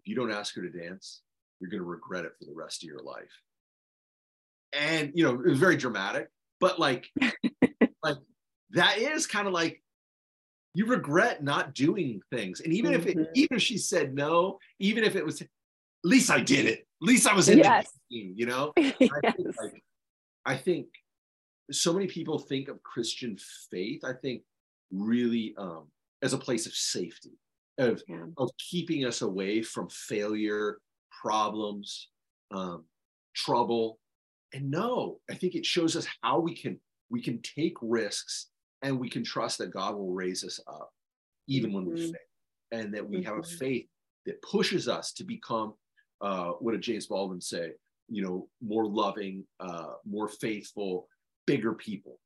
if 0.00 0.06
you 0.06 0.14
don't 0.14 0.32
ask 0.32 0.54
her 0.56 0.62
to 0.62 0.70
dance, 0.70 1.22
you're 1.60 1.70
going 1.70 1.82
to 1.82 1.88
regret 1.88 2.24
it 2.24 2.32
for 2.38 2.44
the 2.44 2.54
rest 2.54 2.82
of 2.82 2.88
your 2.88 3.02
life. 3.02 3.24
And, 4.72 5.12
you 5.14 5.24
know, 5.24 5.34
it 5.34 5.50
was 5.50 5.58
very 5.58 5.76
dramatic, 5.76 6.28
but 6.60 6.78
like, 6.78 7.08
like 8.02 8.16
that 8.70 8.98
is 8.98 9.26
kind 9.26 9.46
of 9.46 9.52
like 9.52 9.82
you 10.74 10.84
regret 10.84 11.42
not 11.42 11.74
doing 11.74 12.20
things. 12.30 12.60
And 12.60 12.72
even 12.74 12.92
mm-hmm. 12.92 13.00
if 13.00 13.06
it, 13.06 13.16
mm-hmm. 13.16 13.30
even 13.34 13.56
if 13.56 13.62
she 13.62 13.78
said 13.78 14.14
no, 14.14 14.58
even 14.78 15.04
if 15.04 15.16
it 15.16 15.24
was, 15.24 15.40
at 15.40 15.48
least 16.04 16.30
I 16.30 16.40
did 16.40 16.66
it. 16.66 16.80
At 16.80 17.06
least 17.08 17.26
I 17.26 17.34
was 17.34 17.48
in 17.48 17.58
yes. 17.58 17.90
the 18.10 18.16
team, 18.16 18.34
you 18.36 18.44
know? 18.46 18.72
yes. 18.76 18.94
I, 19.24 19.30
think 19.32 19.56
like, 19.58 19.82
I 20.44 20.56
think 20.56 20.86
so 21.70 21.94
many 21.94 22.06
people 22.06 22.38
think 22.38 22.68
of 22.68 22.82
Christian 22.82 23.38
faith, 23.70 24.04
I 24.04 24.12
think 24.12 24.42
really 24.92 25.54
um, 25.56 25.86
as 26.22 26.34
a 26.34 26.38
place 26.38 26.66
of 26.66 26.74
safety, 26.74 27.38
of, 27.78 28.02
yeah. 28.06 28.26
of 28.36 28.50
keeping 28.58 29.06
us 29.06 29.22
away 29.22 29.62
from 29.62 29.88
failure 29.88 30.78
problems, 31.22 32.08
um, 32.50 32.84
trouble. 33.34 33.98
And 34.56 34.70
no, 34.70 35.18
I 35.30 35.34
think 35.34 35.54
it 35.54 35.66
shows 35.66 35.96
us 35.96 36.06
how 36.22 36.40
we 36.40 36.54
can 36.54 36.80
we 37.10 37.20
can 37.20 37.40
take 37.42 37.74
risks 37.82 38.48
and 38.82 38.98
we 38.98 39.10
can 39.10 39.22
trust 39.22 39.58
that 39.58 39.70
God 39.70 39.94
will 39.94 40.12
raise 40.12 40.42
us 40.44 40.58
up 40.66 40.90
even 41.46 41.70
mm-hmm. 41.70 41.76
when 41.76 41.86
we 41.86 42.00
mm-hmm. 42.00 42.12
fail, 42.12 42.80
and 42.80 42.94
that 42.94 43.06
we 43.06 43.18
mm-hmm. 43.18 43.26
have 43.26 43.36
a 43.36 43.42
mm-hmm. 43.42 43.56
faith 43.58 43.86
that 44.24 44.40
pushes 44.40 44.88
us 44.88 45.12
to 45.12 45.24
become 45.24 45.74
uh, 46.22 46.52
what 46.60 46.72
did 46.72 46.80
James 46.80 47.06
Baldwin 47.06 47.40
say? 47.40 47.72
You 48.08 48.22
know, 48.22 48.48
more 48.62 48.86
loving, 48.86 49.44
uh, 49.60 49.94
more 50.06 50.28
faithful, 50.28 51.06
bigger 51.46 51.74
people, 51.74 52.18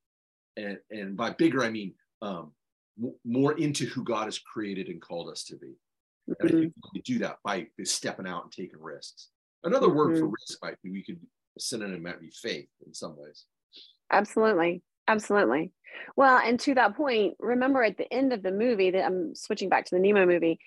and 0.56 0.78
and 0.92 1.16
by 1.16 1.30
bigger 1.30 1.64
I 1.64 1.70
mean 1.70 1.94
um, 2.22 2.52
more 3.24 3.58
into 3.58 3.86
who 3.86 4.04
God 4.04 4.26
has 4.26 4.38
created 4.38 4.86
and 4.86 5.02
called 5.02 5.30
us 5.30 5.42
to 5.44 5.56
be. 5.56 5.74
And 6.28 6.48
I 6.48 6.52
think 6.52 6.74
we 6.94 7.00
do 7.00 7.18
that 7.18 7.38
by 7.42 7.66
stepping 7.82 8.28
out 8.28 8.44
and 8.44 8.52
taking 8.52 8.80
risks. 8.80 9.30
Another 9.64 9.88
mm-hmm. 9.88 9.96
word 9.96 10.18
for 10.18 10.26
mm-hmm. 10.26 10.34
risk 10.48 10.58
might 10.62 10.80
be 10.82 10.90
we 10.92 11.02
could 11.02 11.18
synonym 11.58 12.02
might 12.02 12.20
be 12.20 12.30
faith 12.30 12.68
in 12.86 12.94
some 12.94 13.16
ways. 13.16 13.44
Absolutely. 14.10 14.82
Absolutely. 15.08 15.72
Well, 16.16 16.38
and 16.38 16.58
to 16.60 16.74
that 16.74 16.96
point, 16.96 17.34
remember 17.38 17.82
at 17.82 17.96
the 17.96 18.12
end 18.12 18.32
of 18.32 18.42
the 18.42 18.52
movie 18.52 18.92
that 18.92 19.04
I'm 19.04 19.34
switching 19.34 19.68
back 19.68 19.86
to 19.86 19.94
the 19.94 20.00
Nemo 20.00 20.26
movie, 20.26 20.60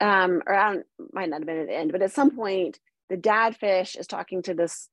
um, 0.00 0.42
or 0.46 0.54
I 0.54 0.76
might 1.12 1.28
not 1.28 1.40
have 1.40 1.46
been 1.46 1.58
at 1.58 1.66
the 1.66 1.76
end, 1.76 1.92
but 1.92 2.02
at 2.02 2.12
some 2.12 2.34
point, 2.34 2.78
the 3.08 3.16
dad 3.16 3.56
fish 3.56 3.96
is 3.96 4.06
talking 4.06 4.42
to 4.42 4.54
this 4.54 4.88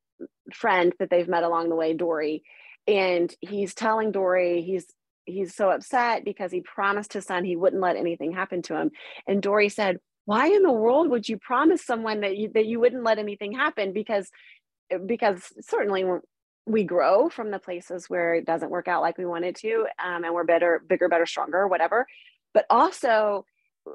friend 0.54 0.94
that 1.00 1.10
they've 1.10 1.28
met 1.28 1.44
along 1.44 1.70
the 1.70 1.76
way, 1.76 1.94
Dory, 1.94 2.44
and 2.88 3.34
he's 3.40 3.74
telling 3.74 4.12
Dory 4.12 4.62
he's 4.62 4.86
he's 5.26 5.54
so 5.56 5.70
upset 5.70 6.24
because 6.24 6.52
he 6.52 6.62
promised 6.62 7.14
his 7.14 7.26
son 7.26 7.44
he 7.44 7.56
wouldn't 7.56 7.82
let 7.82 7.98
anything 7.98 8.34
happen 8.34 8.62
to 8.64 8.76
him, 8.76 8.92
and 9.28 9.42
Dory 9.42 9.70
said, 9.70 10.00
why 10.28 10.48
in 10.48 10.62
the 10.62 10.72
world 10.74 11.10
would 11.10 11.30
you 11.30 11.38
promise 11.38 11.86
someone 11.86 12.20
that 12.20 12.36
you 12.36 12.52
that 12.54 12.66
you 12.66 12.82
wouldn't 12.82 13.06
let 13.06 13.18
anything 13.18 13.54
happen 13.54 13.94
because 13.94 14.30
because 15.06 15.54
certainly 15.62 16.06
we 16.66 16.84
grow 16.84 17.30
from 17.30 17.52
the 17.52 17.60
places 17.60 18.10
where 18.10 18.36
it 18.36 18.46
doesn't 18.46 18.70
work 18.70 18.88
out 18.88 19.02
like 19.02 19.18
we 19.18 19.26
wanted 19.26 19.56
to 19.56 19.86
um, 20.04 20.24
and 20.24 20.34
we're 20.34 20.44
better 20.44 20.84
bigger 20.88 21.08
better 21.10 21.26
stronger 21.26 21.68
whatever. 21.68 22.06
But 22.54 22.66
also 22.70 23.46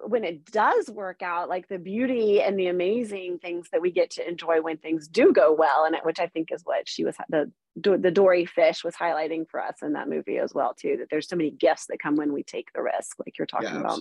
when 0.04 0.24
it 0.24 0.44
does 0.46 0.88
work 0.88 1.22
out 1.22 1.48
like 1.48 1.68
the 1.68 1.78
beauty 1.78 2.40
and 2.40 2.58
the 2.58 2.68
amazing 2.68 3.38
things 3.38 3.68
that 3.72 3.82
we 3.82 3.90
get 3.90 4.10
to 4.10 4.26
enjoy 4.26 4.60
when 4.60 4.76
things 4.78 5.08
do 5.08 5.32
go 5.32 5.52
well 5.52 5.84
and 5.84 5.96
which 6.04 6.18
i 6.18 6.26
think 6.28 6.48
is 6.50 6.62
what 6.64 6.88
she 6.88 7.04
was 7.04 7.16
the 7.28 7.50
the 7.76 8.10
dory 8.10 8.44
fish 8.44 8.84
was 8.84 8.94
highlighting 8.94 9.48
for 9.48 9.60
us 9.60 9.76
in 9.82 9.94
that 9.94 10.08
movie 10.08 10.38
as 10.38 10.52
well 10.54 10.74
too 10.74 10.96
that 10.98 11.08
there's 11.10 11.28
so 11.28 11.36
many 11.36 11.50
gifts 11.50 11.86
that 11.86 11.98
come 12.02 12.16
when 12.16 12.32
we 12.32 12.42
take 12.42 12.72
the 12.74 12.82
risk 12.82 13.18
like 13.18 13.36
you're 13.38 13.46
talking 13.46 13.68
yeah, 13.68 13.80
about. 13.80 14.00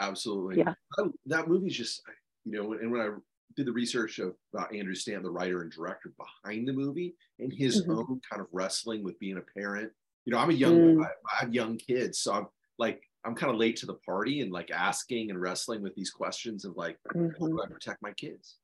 absolutely. 0.00 0.58
Yeah. 0.58 0.74
I, 0.98 1.04
that 1.26 1.48
movie's 1.48 1.76
just 1.76 2.02
you 2.44 2.52
know 2.52 2.72
and 2.72 2.90
when 2.90 3.00
i 3.00 3.08
did 3.56 3.66
the 3.66 3.72
research 3.72 4.18
of, 4.18 4.34
about 4.52 4.74
Andrew 4.74 4.94
Stanton, 4.94 5.24
the 5.24 5.30
writer 5.30 5.62
and 5.62 5.72
director 5.72 6.12
behind 6.16 6.68
the 6.68 6.72
movie, 6.72 7.14
and 7.38 7.52
his 7.52 7.82
mm-hmm. 7.82 7.92
own 7.92 8.20
kind 8.28 8.40
of 8.40 8.48
wrestling 8.52 9.02
with 9.02 9.18
being 9.18 9.38
a 9.38 9.58
parent. 9.58 9.90
You 10.24 10.32
know, 10.32 10.38
I'm 10.38 10.50
a 10.50 10.54
young, 10.54 10.96
mm. 10.96 11.04
I, 11.04 11.08
I 11.08 11.40
have 11.40 11.54
young 11.54 11.78
kids, 11.78 12.18
so 12.18 12.32
I'm 12.32 12.46
like 12.78 13.02
I'm 13.26 13.34
kind 13.34 13.52
of 13.52 13.58
late 13.58 13.76
to 13.78 13.86
the 13.86 13.94
party 13.94 14.40
and 14.40 14.52
like 14.52 14.70
asking 14.70 15.30
and 15.30 15.40
wrestling 15.40 15.82
with 15.82 15.94
these 15.96 16.10
questions 16.10 16.64
of 16.64 16.76
like, 16.76 16.96
mm-hmm. 17.08 17.28
how 17.40 17.48
do 17.48 17.60
I 17.60 17.64
mm-hmm. 17.64 17.72
protect 17.72 18.00
my 18.00 18.12
kids? 18.12 18.56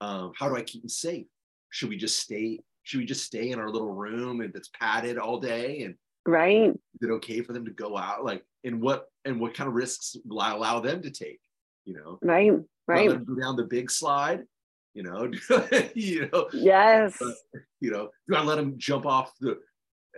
Um, 0.00 0.32
how 0.38 0.48
do 0.48 0.56
I 0.56 0.62
keep 0.62 0.82
them 0.82 0.88
safe? 0.88 1.26
Should 1.70 1.88
we 1.88 1.96
just 1.96 2.20
stay? 2.20 2.60
Should 2.84 2.98
we 2.98 3.06
just 3.06 3.24
stay 3.24 3.50
in 3.50 3.58
our 3.58 3.70
little 3.70 3.92
room 3.92 4.40
and 4.40 4.52
that's 4.52 4.70
padded 4.78 5.18
all 5.18 5.40
day? 5.40 5.82
And 5.82 5.96
right, 6.26 6.70
is 6.70 7.02
it 7.02 7.10
okay 7.10 7.40
for 7.40 7.52
them 7.52 7.64
to 7.64 7.72
go 7.72 7.96
out? 7.96 8.24
Like, 8.24 8.44
and 8.62 8.80
what 8.80 9.08
and 9.24 9.40
what 9.40 9.54
kind 9.54 9.66
of 9.66 9.74
risks 9.74 10.16
will 10.24 10.40
I 10.40 10.52
allow 10.52 10.78
them 10.78 11.02
to 11.02 11.10
take? 11.10 11.40
You 11.84 11.94
know, 11.94 12.18
right, 12.22 12.52
right. 12.86 13.24
Go 13.24 13.34
down 13.34 13.56
the 13.56 13.64
big 13.64 13.90
slide. 13.90 14.44
You 14.94 15.02
know, 15.02 15.30
you 15.94 16.28
know. 16.32 16.48
Yes. 16.52 17.20
Uh, 17.20 17.32
you 17.80 17.90
know, 17.90 18.10
do 18.28 18.36
I 18.36 18.42
let 18.42 18.56
them 18.56 18.74
jump 18.78 19.06
off 19.06 19.32
the 19.40 19.58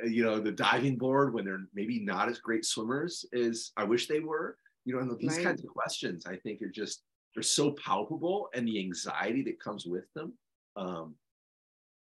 uh, 0.03 0.07
you 0.07 0.25
know 0.25 0.39
the 0.39 0.53
diving 0.53 0.97
board 0.97 1.33
when 1.33 1.45
they're 1.45 1.67
maybe 1.75 2.01
not 2.01 2.29
as 2.29 2.39
great 2.39 2.65
swimmers 2.65 3.25
as 3.35 3.73
I 3.77 3.85
wish 3.85 4.07
they 4.07 4.21
were. 4.21 4.59
You 4.85 4.95
know, 4.95 5.01
and 5.01 5.19
these 5.19 5.37
right. 5.37 5.47
kinds 5.47 5.65
of 5.65 5.71
questions 5.71 6.27
I 6.27 6.37
think 6.37 6.63
are 6.63 6.69
just 6.69 7.03
they're 7.35 7.43
so 7.43 7.73
palpable, 7.73 8.49
and 8.55 8.67
the 8.67 8.79
anxiety 8.79 9.43
that 9.45 9.61
comes 9.61 9.87
with 9.87 10.05
them 10.15 10.35
um, 10.77 11.15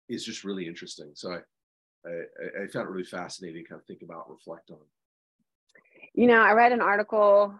is 0.09 0.25
just 0.25 0.45
really 0.45 0.67
interesting. 0.67 1.11
So 1.14 1.33
I, 1.33 2.09
I 2.09 2.64
I 2.64 2.67
found 2.69 2.88
it 2.88 2.90
really 2.90 3.05
fascinating 3.05 3.62
to 3.62 3.69
kind 3.69 3.81
of 3.81 3.87
think 3.87 4.03
about, 4.03 4.31
reflect 4.31 4.71
on. 4.71 4.79
You 6.14 6.27
know, 6.27 6.40
I 6.40 6.53
read 6.53 6.73
an 6.73 6.81
article 6.81 7.55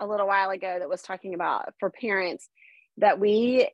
a 0.00 0.06
little 0.06 0.26
while 0.26 0.50
ago 0.50 0.76
that 0.78 0.88
was 0.88 1.02
talking 1.02 1.34
about 1.34 1.74
for 1.78 1.90
parents 1.90 2.48
that 2.96 3.18
we 3.18 3.68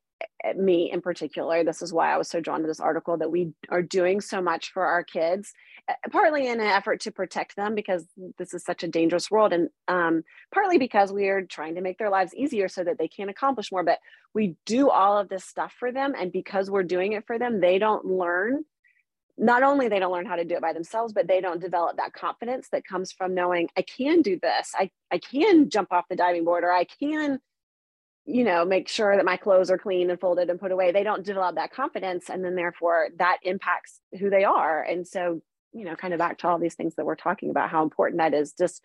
me 0.57 0.91
in 0.91 1.01
particular 1.01 1.65
this 1.65 1.83
is 1.83 1.93
why 1.93 2.13
i 2.13 2.17
was 2.17 2.29
so 2.29 2.41
drawn 2.41 2.61
to 2.61 2.67
this 2.67 2.81
article 2.81 3.17
that 3.17 3.31
we 3.31 3.53
are 3.69 3.83
doing 3.83 4.21
so 4.21 4.41
much 4.41 4.73
for 4.73 4.85
our 4.85 5.03
kids 5.03 5.53
uh, 5.87 5.93
partly 6.11 6.47
in 6.47 6.61
an 6.61 6.67
effort 6.67 7.01
to 7.01 7.11
protect 7.11 7.57
them 7.57 7.75
because 7.75 8.07
this 8.39 8.55
is 8.55 8.65
such 8.65 8.83
a 8.83 8.89
dangerous 8.89 9.31
world. 9.31 9.53
And 9.53 9.69
um, 9.87 10.23
partly 10.53 10.79
because 10.79 11.13
we 11.13 11.29
are 11.29 11.43
trying 11.43 11.75
to 11.75 11.83
make 11.83 11.99
their 11.99 12.09
lives 12.09 12.35
easier 12.35 12.69
so 12.69 12.85
that 12.85 12.97
they 12.97 13.09
can 13.09 13.29
accomplish 13.29 13.71
more. 13.71 13.85
But 13.85 13.99
we 14.33 14.57
do 14.65 14.89
all 14.89 15.19
of 15.19 15.29
this 15.29 15.45
stuff 15.45 15.75
for 15.79 15.93
them. 15.93 16.15
And 16.19 16.33
because 16.33 16.71
we're 16.71 16.85
doing 16.85 17.13
it 17.13 17.27
for 17.27 17.39
them 17.39 17.61
they 17.61 17.79
don't 17.79 18.07
learn 18.07 18.65
not 19.37 19.63
only 19.63 19.89
they 19.89 19.99
don't 19.99 20.13
learn 20.13 20.27
how 20.27 20.37
to 20.37 20.45
do 20.45 20.55
it 20.55 20.63
by 20.63 20.73
themselves 20.73 21.13
but 21.13 21.27
they 21.27 21.41
don't 21.41 21.61
develop 21.61 21.97
that 21.97 22.13
confidence 22.13 22.69
that 22.71 22.87
comes 22.87 23.13
from 23.13 23.35
knowing 23.35 23.69
i 23.77 23.83
can 23.83 24.23
do 24.23 24.39
this. 24.41 24.73
I, 24.75 24.91
I 25.11 25.19
can 25.19 25.71
jump 25.71 25.93
off 25.93 26.09
the 26.09 26.17
diving 26.17 26.45
board 26.45 26.65
or 26.65 26.73
i 26.73 26.85
can 26.85 27.41
you 28.27 28.45
know 28.45 28.65
make 28.65 28.89
sure 28.89 29.17
that 29.17 29.25
my 29.25 29.37
clothes 29.37 29.71
are 29.71 29.79
clean 29.79 30.11
and 30.11 30.19
folded 30.19 30.49
and 30.49 30.59
put 30.59 30.73
away. 30.73 30.93
They 30.93 31.03
don't 31.03 31.25
develop 31.25 31.57
that 31.57 31.73
confidence 31.73 32.31
and 32.31 32.45
then 32.45 32.55
therefore 32.55 33.09
that 33.19 33.39
impacts 33.43 34.01
who 34.19 34.31
they 34.31 34.45
are. 34.45 34.83
And 34.83 35.07
so 35.07 35.43
you 35.75 35.85
know, 35.85 35.97
kind 35.97 36.15
of 36.15 36.19
back 36.19 36.39
to 36.39 36.49
all 36.49 36.59
these 36.59 36.75
things 36.75 36.95
that 36.95 37.05
we're 37.05 37.17
talking 37.17 37.51
about, 37.51 37.69
how 37.69 37.83
important 37.83 38.19
that 38.19 38.33
is, 38.33 38.53
just 38.53 38.81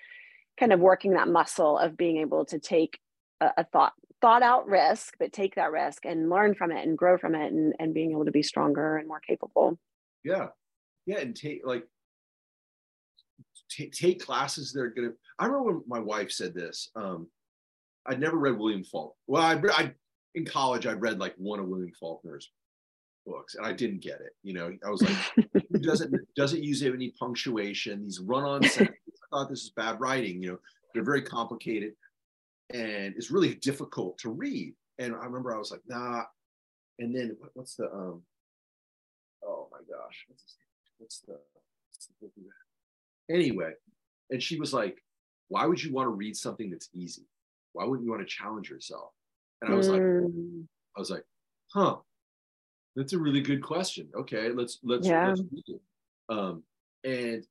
kind 0.59 0.73
of 0.73 0.79
working 0.79 1.13
that 1.13 1.27
muscle 1.27 1.77
of 1.77 1.95
being 1.95 2.17
able 2.17 2.45
to 2.45 2.59
take 2.59 2.99
a, 3.39 3.51
a 3.57 3.63
thought 3.63 3.93
thought 4.21 4.43
out 4.43 4.67
risk, 4.67 5.15
but 5.17 5.31
take 5.31 5.55
that 5.55 5.71
risk 5.71 6.03
and 6.03 6.29
learn 6.29 6.53
from 6.53 6.71
it 6.71 6.85
and 6.85 6.97
grow 6.97 7.17
from 7.17 7.35
it 7.35 7.53
and, 7.53 7.73
and 7.79 7.93
being 7.93 8.11
able 8.11 8.25
to 8.25 8.31
be 8.31 8.43
stronger 8.43 8.97
and 8.97 9.07
more 9.07 9.21
capable. 9.21 9.79
Yeah. 10.23 10.47
Yeah. 11.05 11.19
And 11.19 11.35
take 11.35 11.61
like 11.65 11.85
t- 13.69 13.89
take 13.89 14.23
classes 14.23 14.71
that 14.73 14.81
are 14.81 14.89
gonna 14.89 15.11
I 15.37 15.45
remember 15.45 15.71
when 15.71 15.83
my 15.87 15.99
wife 15.99 16.31
said 16.31 16.53
this. 16.53 16.89
Um, 16.95 17.27
I'd 18.05 18.19
never 18.19 18.37
read 18.37 18.57
William 18.57 18.83
Faulkner. 18.83 19.15
Well, 19.27 19.43
I, 19.43 19.61
I 19.73 19.93
in 20.35 20.45
college 20.45 20.85
I'd 20.85 21.01
read 21.01 21.19
like 21.19 21.35
one 21.37 21.59
of 21.59 21.67
William 21.67 21.91
Faulkner's 21.99 22.51
books 23.25 23.55
and 23.55 23.65
I 23.65 23.73
didn't 23.73 24.01
get 24.01 24.21
it. 24.21 24.33
You 24.43 24.53
know, 24.53 24.71
I 24.85 24.89
was 24.89 25.01
like, 25.01 25.61
doesn't 25.81 26.13
doesn't 26.35 26.63
use 26.63 26.83
any 26.83 27.13
punctuation. 27.19 28.03
These 28.03 28.19
run-on 28.19 28.63
sentences. 28.63 28.95
I 29.07 29.37
thought 29.37 29.49
this 29.49 29.63
is 29.63 29.71
bad 29.75 29.99
writing. 29.99 30.41
You 30.41 30.51
know, 30.51 30.59
they're 30.93 31.03
very 31.03 31.21
complicated 31.21 31.93
and 32.73 33.13
it's 33.15 33.31
really 33.31 33.55
difficult 33.55 34.17
to 34.19 34.29
read. 34.29 34.73
And 34.97 35.15
I 35.15 35.25
remember 35.25 35.55
I 35.55 35.59
was 35.59 35.71
like, 35.71 35.81
nah. 35.87 36.23
And 36.99 37.15
then 37.15 37.37
what's 37.53 37.75
the 37.75 37.85
um? 37.91 38.21
Gosh, 40.09 40.25
what's 40.97 41.19
the, 41.21 41.37
what's 41.91 42.07
the 42.21 43.33
anyway? 43.33 43.73
And 44.31 44.41
she 44.41 44.59
was 44.59 44.73
like, 44.73 44.97
why 45.49 45.65
would 45.65 45.81
you 45.81 45.93
want 45.93 46.07
to 46.07 46.11
read 46.11 46.35
something 46.35 46.69
that's 46.69 46.89
easy? 46.93 47.27
Why 47.73 47.85
wouldn't 47.85 48.05
you 48.05 48.11
want 48.11 48.27
to 48.27 48.27
challenge 48.27 48.69
yourself? 48.69 49.11
And 49.61 49.71
I 49.71 49.77
was 49.77 49.87
mm. 49.87 49.93
like, 49.93 50.63
I 50.95 50.99
was 50.99 51.11
like, 51.11 51.23
huh, 51.73 51.97
that's 52.95 53.13
a 53.13 53.19
really 53.19 53.41
good 53.41 53.61
question. 53.63 54.09
Okay, 54.15 54.49
let's 54.49 54.79
let's, 54.83 55.07
yeah. 55.07 55.29
let's 55.29 55.41
read 55.41 55.63
it. 55.67 55.81
Um, 56.29 56.63
and 57.03 57.43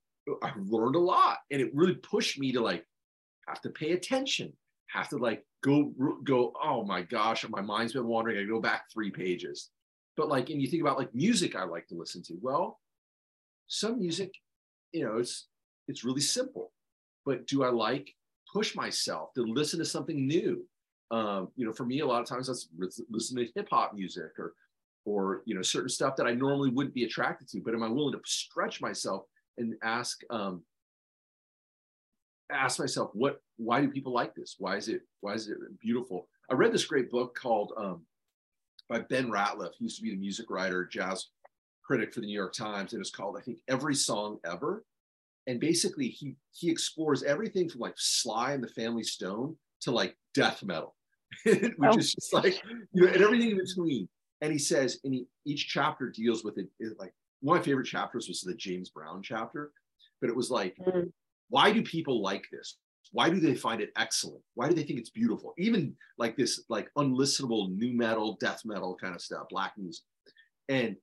I 0.43 0.51
learned 0.57 0.95
a 0.95 0.99
lot, 0.99 1.37
and 1.51 1.61
it 1.61 1.73
really 1.73 1.95
pushed 1.95 2.39
me 2.39 2.51
to 2.53 2.61
like 2.61 2.85
have 3.47 3.61
to 3.61 3.69
pay 3.69 3.91
attention, 3.91 4.53
have 4.87 5.09
to 5.09 5.17
like 5.17 5.45
go 5.63 5.93
go. 6.23 6.53
Oh 6.61 6.83
my 6.83 7.03
gosh, 7.03 7.45
my 7.49 7.61
mind's 7.61 7.93
been 7.93 8.07
wandering. 8.07 8.37
I 8.37 8.43
go 8.43 8.59
back 8.59 8.83
three 8.93 9.11
pages. 9.11 9.69
But 10.17 10.29
like, 10.29 10.49
and 10.49 10.61
you 10.61 10.67
think 10.67 10.81
about 10.81 10.97
like 10.97 11.13
music 11.13 11.55
I 11.55 11.63
like 11.63 11.87
to 11.87 11.95
listen 11.95 12.21
to. 12.23 12.37
Well, 12.41 12.79
some 13.67 13.99
music, 13.99 14.33
you 14.91 15.05
know, 15.05 15.17
it's 15.17 15.47
it's 15.87 16.03
really 16.03 16.21
simple. 16.21 16.71
But 17.25 17.47
do 17.47 17.63
I 17.63 17.69
like 17.69 18.13
push 18.51 18.75
myself 18.75 19.33
to 19.35 19.41
listen 19.41 19.79
to 19.79 19.85
something 19.85 20.27
new? 20.27 20.65
Um, 21.11 21.49
you 21.55 21.65
know, 21.65 21.73
for 21.73 21.85
me, 21.85 22.01
a 22.01 22.05
lot 22.05 22.21
of 22.21 22.27
times 22.27 22.47
that's 22.47 22.69
listening 23.09 23.45
to 23.45 23.51
hip 23.55 23.69
hop 23.71 23.93
music 23.93 24.37
or 24.37 24.53
or 25.05 25.41
you 25.45 25.55
know 25.55 25.61
certain 25.61 25.89
stuff 25.89 26.15
that 26.17 26.27
I 26.27 26.33
normally 26.33 26.69
wouldn't 26.69 26.93
be 26.93 27.03
attracted 27.03 27.47
to. 27.49 27.61
But 27.61 27.73
am 27.73 27.83
I 27.83 27.89
willing 27.89 28.13
to 28.13 28.21
stretch 28.25 28.81
myself 28.81 29.23
and 29.57 29.75
ask 29.83 30.21
um, 30.29 30.63
ask 32.51 32.79
myself 32.79 33.11
what 33.13 33.41
why 33.57 33.81
do 33.81 33.89
people 33.89 34.13
like 34.13 34.35
this? 34.35 34.55
Why 34.59 34.77
is 34.77 34.87
it 34.87 35.01
why 35.21 35.33
is 35.33 35.47
it 35.49 35.57
beautiful? 35.79 36.27
I 36.49 36.55
read 36.55 36.73
this 36.73 36.85
great 36.85 37.11
book 37.11 37.37
called 37.39 37.73
um, 37.77 38.01
by 38.89 38.99
Ben 38.99 39.29
Ratliff. 39.29 39.73
He 39.77 39.85
used 39.85 39.97
to 39.97 40.03
be 40.03 40.11
the 40.11 40.17
music 40.17 40.49
writer, 40.49 40.85
jazz 40.85 41.27
critic 41.83 42.13
for 42.13 42.21
the 42.21 42.27
New 42.27 42.33
York 42.33 42.53
Times, 42.53 42.93
and 42.93 43.01
it's 43.01 43.11
called 43.11 43.37
I 43.37 43.41
think 43.41 43.59
Every 43.67 43.95
Song 43.95 44.39
Ever. 44.45 44.83
And 45.47 45.59
basically, 45.59 46.09
he 46.09 46.35
he 46.51 46.69
explores 46.69 47.23
everything 47.23 47.69
from 47.69 47.81
like 47.81 47.95
Sly 47.97 48.53
and 48.53 48.63
the 48.63 48.67
Family 48.67 49.03
Stone 49.03 49.55
to 49.81 49.91
like 49.91 50.15
death 50.33 50.63
metal, 50.63 50.95
which 51.45 51.73
oh. 51.81 51.97
is 51.97 52.13
just 52.13 52.33
like 52.33 52.61
you 52.93 53.05
know, 53.05 53.07
and 53.07 53.21
everything 53.21 53.51
in 53.51 53.57
between 53.57 54.09
and 54.41 54.51
he 54.51 54.59
says, 54.59 54.99
and 55.03 55.13
he, 55.13 55.25
each 55.45 55.67
chapter 55.67 56.09
deals 56.09 56.43
with 56.43 56.57
it, 56.57 56.67
it. 56.79 56.97
Like 56.99 57.13
one 57.41 57.57
of 57.57 57.61
my 57.61 57.65
favorite 57.65 57.85
chapters 57.85 58.27
was 58.27 58.41
the 58.41 58.55
James 58.55 58.89
Brown 58.89 59.21
chapter, 59.21 59.71
but 60.21 60.29
it 60.29 60.35
was 60.35 60.49
like, 60.49 60.75
mm-hmm. 60.77 61.07
why 61.49 61.71
do 61.71 61.81
people 61.81 62.21
like 62.21 62.45
this? 62.51 62.77
Why 63.11 63.29
do 63.29 63.39
they 63.39 63.55
find 63.55 63.81
it 63.81 63.91
excellent? 63.97 64.41
Why 64.53 64.69
do 64.69 64.75
they 64.75 64.83
think 64.83 64.99
it's 64.99 65.09
beautiful? 65.09 65.53
Even 65.57 65.95
like 66.17 66.37
this, 66.37 66.63
like 66.69 66.89
unlistenable 66.97 67.75
nu 67.75 67.93
metal, 67.93 68.37
death 68.39 68.61
metal 68.65 68.95
kind 69.01 69.15
of 69.15 69.21
stuff, 69.21 69.47
black 69.49 69.73
music, 69.77 70.03
and 70.67 70.95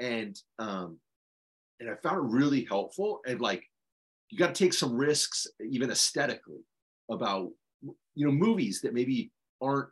and 0.00 0.36
um, 0.58 0.98
and 1.78 1.88
I 1.88 1.94
found 2.02 2.18
it 2.18 2.34
really 2.34 2.64
helpful. 2.64 3.20
And 3.26 3.40
like, 3.40 3.62
you 4.30 4.38
got 4.38 4.54
to 4.54 4.64
take 4.64 4.72
some 4.72 4.96
risks, 4.96 5.46
even 5.60 5.90
aesthetically, 5.90 6.64
about 7.10 7.50
you 8.14 8.26
know 8.26 8.32
movies 8.32 8.80
that 8.80 8.94
maybe 8.94 9.30
aren't 9.60 9.88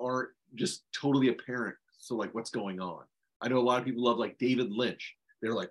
aren't 0.00 0.30
just 0.56 0.84
totally 0.92 1.28
apparent 1.28 1.76
so 2.04 2.16
like, 2.16 2.34
what's 2.34 2.50
going 2.50 2.80
on? 2.80 3.04
I 3.40 3.48
know 3.48 3.58
a 3.58 3.60
lot 3.60 3.78
of 3.78 3.86
people 3.86 4.04
love 4.04 4.18
like 4.18 4.36
David 4.36 4.70
Lynch. 4.70 5.16
They're 5.40 5.54
like, 5.54 5.70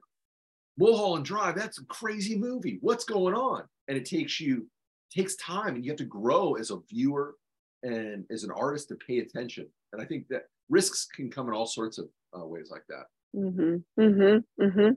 Mulholland 0.77 1.25
Drive, 1.25 1.55
that's 1.55 1.79
a 1.79 1.85
crazy 1.85 2.37
movie. 2.37 2.79
What's 2.81 3.05
going 3.05 3.35
on? 3.35 3.63
And 3.87 3.97
it 3.97 4.05
takes 4.05 4.39
you, 4.39 4.67
takes 5.11 5.35
time 5.35 5.75
and 5.75 5.85
you 5.85 5.91
have 5.91 5.97
to 5.99 6.05
grow 6.05 6.53
as 6.53 6.71
a 6.71 6.79
viewer 6.89 7.35
and 7.83 8.25
as 8.31 8.43
an 8.43 8.51
artist 8.51 8.89
to 8.89 8.95
pay 8.95 9.19
attention. 9.19 9.67
And 9.91 10.01
I 10.01 10.05
think 10.05 10.27
that 10.29 10.43
risks 10.69 11.05
can 11.05 11.29
come 11.29 11.47
in 11.47 11.53
all 11.53 11.67
sorts 11.67 11.97
of 11.97 12.07
uh, 12.37 12.45
ways 12.45 12.69
like 12.71 12.83
that. 12.89 13.05
Mm-hmm. 13.35 14.01
Mm-hmm. 14.01 14.63
Mm-hmm. 14.63 14.93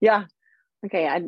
Yeah. 0.00 0.24
Okay. 0.86 1.06
I 1.06 1.22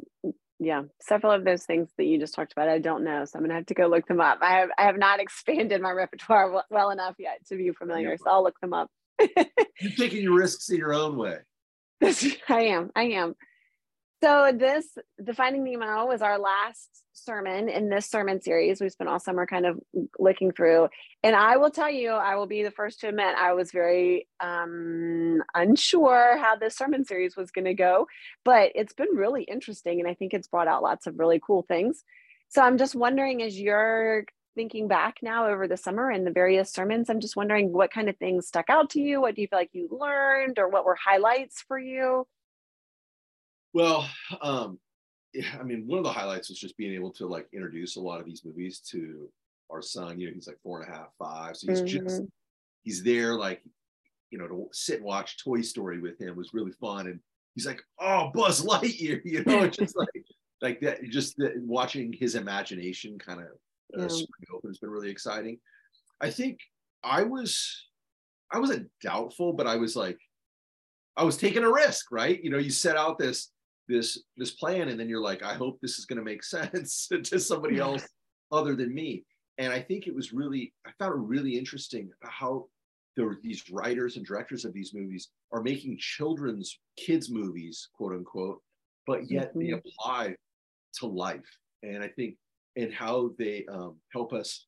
yeah, 0.61 0.83
several 1.01 1.33
of 1.33 1.45
those 1.45 1.65
things 1.65 1.91
that 1.99 2.05
you 2.05 2.19
just 2.19 2.35
talked 2.35 2.53
about, 2.53 2.69
I 2.69 2.79
don't 2.79 3.05
know, 3.05 3.25
so 3.25 3.37
I'm 3.37 3.45
gonna 3.45 3.55
have 3.55 3.67
to 3.67 3.75
go 3.75 3.87
look 3.87 4.07
them 4.07 4.21
up. 4.21 4.39
I 4.41 4.59
have 4.59 4.71
I 4.79 4.83
have 4.83 4.99
not 4.99 5.21
expanded 5.21 5.81
my 5.81 5.91
repertoire 5.91 6.51
well, 6.51 6.65
well 6.71 6.91
enough 6.91 7.17
yet 7.19 7.45
to 7.49 7.57
be 7.57 7.71
familiar, 7.73 8.17
so 8.17 8.31
I'll 8.31 8.43
look 8.43 8.59
them 8.61 8.73
up. 8.73 8.91
You're 9.21 9.93
taking 9.97 10.23
your 10.23 10.37
risks 10.37 10.71
in 10.71 10.77
your 10.77 10.95
own 10.95 11.17
way. 11.17 11.39
I 12.49 12.63
am. 12.63 12.91
I 12.95 13.05
am. 13.05 13.35
So 14.25 14.53
this 14.57 14.87
defining 15.23 15.65
Nemo 15.65 16.07
was 16.07 16.23
our 16.23 16.39
last 16.39 16.89
sermon 17.13 17.69
in 17.69 17.91
this 17.91 18.07
sermon 18.07 18.41
series. 18.41 18.81
We 18.81 18.89
spent 18.89 19.11
all 19.11 19.21
summer 19.21 19.45
kind 19.45 19.67
of 19.67 19.79
looking 20.19 20.51
through, 20.51 20.89
and 21.23 21.37
I 21.37 21.59
will 21.59 21.69
tell 21.69 21.91
you, 21.91 22.09
I 22.09 22.35
will 22.37 22.47
be 22.47 22.63
the 22.63 22.71
first 22.71 23.01
to 23.01 23.09
admit 23.09 23.35
I 23.37 23.53
was 23.53 23.71
very 23.71 24.27
um, 24.41 25.43
unsure 25.55 26.39
how 26.39 26.57
this 26.57 26.75
sermon 26.75 27.05
series 27.05 27.37
was 27.37 27.51
going 27.51 27.67
to 27.67 27.75
go, 27.75 28.07
but 28.47 28.73
it's 28.75 28.95
been 28.95 29.15
really 29.15 29.43
interesting, 29.43 30.01
and 30.01 30.09
I 30.09 30.15
think 30.15 30.33
it's 30.33 30.49
brought 30.49 30.69
out 30.69 30.83
lots 30.83 31.07
of 31.07 31.19
really 31.19 31.39
cool 31.47 31.61
things. 31.61 32.03
So 32.49 32.63
I'm 32.63 32.79
just 32.79 32.95
wondering, 32.95 33.43
as 33.43 33.61
you're 33.61 34.25
thinking 34.55 34.89
back 34.89 35.17
now 35.21 35.49
over 35.49 35.69
the 35.69 35.77
summer 35.77 36.09
and 36.09 36.27
the 36.27 36.31
various 36.31 36.73
sermons, 36.73 37.11
I'm 37.11 37.21
just 37.21 37.37
wondering 37.37 37.75
what 37.75 37.93
kind 37.93 38.09
of 38.09 38.17
things 38.17 38.47
stuck 38.47 38.71
out 38.71 38.89
to 38.91 39.03
you. 39.03 39.21
What 39.21 39.35
do 39.35 39.43
you 39.43 39.49
feel 39.49 39.59
like 39.59 39.75
you 39.75 39.87
learned, 39.91 40.59
or 40.59 40.71
what 40.71 40.87
were 40.87 40.97
highlights 40.97 41.61
for 41.61 41.79
you? 41.79 42.27
Well, 43.75 44.09
um, 44.41 44.79
yeah, 45.35 45.57
I 45.59 45.65
mean, 45.65 45.87
one 45.87 45.99
of 45.99 46.05
the 46.05 46.13
highlights 46.13 46.49
was 46.49 46.61
just 46.61 46.77
being 46.77 46.95
able 46.95 47.11
to 47.15 47.27
like 47.27 47.49
introduce 47.53 47.97
a 47.97 48.01
lot 48.01 48.21
of 48.21 48.27
these 48.27 48.45
movies 48.45 48.79
to 48.91 49.29
our 49.69 49.83
son. 49.83 50.19
You 50.19 50.29
know, 50.29 50.33
he's 50.33 50.47
like 50.47 50.61
four 50.63 50.81
and 50.81 50.91
a 50.91 50.97
half, 50.97 51.09
five, 51.19 51.57
so 51.57 51.71
he's 51.71 51.83
mm-hmm. 51.83 52.07
just 52.07 52.23
he's 52.83 53.03
there, 53.03 53.35
like 53.35 53.61
you 54.31 54.39
know, 54.39 54.47
to 54.47 54.69
sit 54.73 54.97
and 54.97 55.05
watch 55.05 55.43
Toy 55.43 55.61
Story 55.61 56.01
with 56.01 56.21
him 56.21 56.37
was 56.37 56.55
really 56.55 56.71
fun, 56.81 57.09
and 57.09 57.19
he's 57.57 57.67
like, 57.67 57.83
"Oh, 58.01 58.31
Buzz 58.33 58.65
Lightyear," 58.65 59.21
you 59.25 59.43
know, 59.45 59.65
it's 59.65 59.77
just 59.77 59.97
like 59.97 60.25
like 60.63 60.81
that. 60.81 61.03
Just 61.11 61.37
the, 61.37 61.55
watching 61.57 62.13
his 62.13 62.37
imagination 62.37 63.19
kind 63.19 63.41
of 63.41 64.01
uh, 64.01 64.07
yeah. 64.09 64.55
open 64.55 64.71
has 64.71 64.79
been 64.79 64.91
really 64.91 65.11
exciting. 65.11 65.59
I 66.21 66.31
think 66.31 66.61
I 67.03 67.25
was 67.25 67.89
I 68.53 68.61
wasn't 68.61 68.89
doubtful, 69.03 69.53
but 69.53 69.67
I 69.67 69.77
was 69.77 69.97
like, 69.97 70.19
I 71.17 71.25
was 71.25 71.37
taking 71.37 71.65
a 71.65 71.73
risk, 71.73 72.13
right? 72.13 72.43
You 72.43 72.51
know, 72.51 72.59
you 72.59 72.71
set 72.71 72.97
out 72.97 73.19
this 73.19 73.51
this 73.89 74.19
this 74.37 74.53
plan 74.53 74.89
and 74.89 74.99
then 74.99 75.09
you're 75.09 75.21
like 75.21 75.43
i 75.43 75.55
hope 75.55 75.79
this 75.81 75.99
is 75.99 76.07
going 76.07 76.19
to 76.19 76.25
make 76.25 76.43
sense 76.57 77.09
to 77.09 77.39
somebody 77.39 77.79
else 77.79 78.07
other 78.53 78.75
than 78.75 78.95
me. 78.95 79.25
And 79.59 79.73
i 79.73 79.81
think 79.81 80.07
it 80.07 80.15
was 80.15 80.33
really 80.33 80.73
i 80.87 80.91
found 80.99 81.15
it 81.15 81.27
really 81.27 81.57
interesting 81.57 82.11
how 82.23 82.67
there 83.17 83.27
were 83.27 83.39
these 83.43 83.71
writers 83.71 84.17
and 84.17 84.27
directors 84.27 84.65
of 84.65 84.73
these 84.73 84.93
movies 84.93 85.29
are 85.53 85.63
making 85.63 85.99
children's 85.99 86.81
kids 86.97 87.31
movies 87.31 87.89
quote 87.95 88.13
unquote 88.13 88.61
but 89.07 89.31
yet 89.31 89.51
mm-hmm. 89.51 89.61
they 89.61 89.71
apply 89.71 90.35
to 90.95 91.07
life. 91.07 91.41
And 91.83 92.03
i 92.03 92.09
think 92.09 92.37
and 92.77 92.93
how 92.93 93.31
they 93.39 93.65
um, 93.71 93.97
help 94.13 94.33
us 94.33 94.67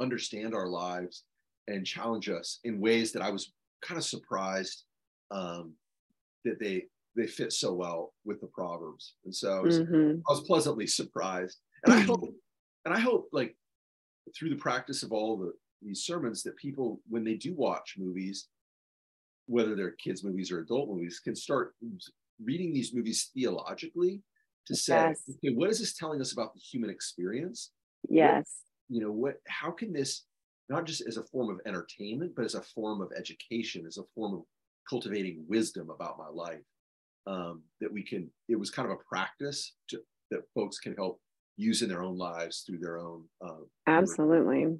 understand 0.00 0.54
our 0.54 0.68
lives 0.68 1.24
and 1.68 1.86
challenge 1.86 2.30
us 2.30 2.58
in 2.64 2.80
ways 2.80 3.12
that 3.12 3.22
i 3.22 3.30
was 3.30 3.52
kind 3.82 3.98
of 3.98 4.04
surprised 4.04 4.84
um, 5.30 5.74
that 6.44 6.58
they 6.58 6.84
they 7.16 7.26
fit 7.26 7.52
so 7.52 7.72
well 7.74 8.14
with 8.24 8.40
the 8.40 8.46
proverbs. 8.46 9.14
And 9.24 9.34
so 9.34 9.58
i 9.58 9.60
was, 9.60 9.80
mm-hmm. 9.80 10.18
I 10.28 10.32
was 10.32 10.42
pleasantly 10.42 10.86
surprised. 10.86 11.58
And 11.84 11.94
i 11.94 12.00
hope 12.00 12.22
and 12.84 12.94
i 12.94 12.98
hope 12.98 13.28
like 13.32 13.56
through 14.36 14.50
the 14.50 14.56
practice 14.56 15.02
of 15.02 15.12
all 15.12 15.36
the 15.36 15.52
these 15.82 16.04
sermons 16.04 16.42
that 16.42 16.56
people 16.56 17.00
when 17.08 17.24
they 17.24 17.34
do 17.34 17.54
watch 17.54 17.96
movies 17.98 18.48
whether 19.46 19.74
they're 19.74 19.96
kids 20.02 20.22
movies 20.22 20.52
or 20.52 20.60
adult 20.60 20.88
movies 20.88 21.20
can 21.22 21.34
start 21.34 21.74
reading 22.42 22.72
these 22.72 22.94
movies 22.94 23.30
theologically 23.34 24.22
to 24.66 24.74
say 24.74 24.94
yes. 24.94 25.22
okay 25.30 25.54
what 25.54 25.70
is 25.70 25.80
this 25.80 25.94
telling 25.94 26.20
us 26.20 26.32
about 26.32 26.54
the 26.54 26.60
human 26.60 26.90
experience? 26.90 27.72
Yes. 28.08 28.62
what, 28.88 28.96
you 28.96 29.02
know 29.02 29.12
what 29.12 29.36
how 29.48 29.70
can 29.70 29.92
this 29.92 30.24
not 30.68 30.86
just 30.86 31.02
as 31.06 31.16
a 31.16 31.24
form 31.24 31.50
of 31.50 31.60
entertainment 31.66 32.32
but 32.36 32.44
as 32.44 32.54
a 32.54 32.62
form 32.62 33.00
of 33.00 33.10
education 33.16 33.84
as 33.86 33.98
a 33.98 34.04
form 34.14 34.34
of 34.34 34.42
cultivating 34.88 35.44
wisdom 35.48 35.90
about 35.90 36.18
my 36.18 36.28
life 36.28 36.60
um, 37.26 37.62
that 37.80 37.92
we 37.92 38.02
can 38.02 38.30
it 38.48 38.56
was 38.56 38.70
kind 38.70 38.90
of 38.90 38.96
a 38.96 39.08
practice 39.08 39.74
to, 39.88 39.98
that 40.30 40.42
folks 40.54 40.78
can 40.78 40.94
help 40.94 41.20
use 41.56 41.82
in 41.82 41.88
their 41.88 42.02
own 42.02 42.16
lives 42.16 42.64
through 42.66 42.78
their 42.78 42.98
own 42.98 43.24
uh, 43.44 43.60
absolutely. 43.86 44.66
work. 44.66 44.78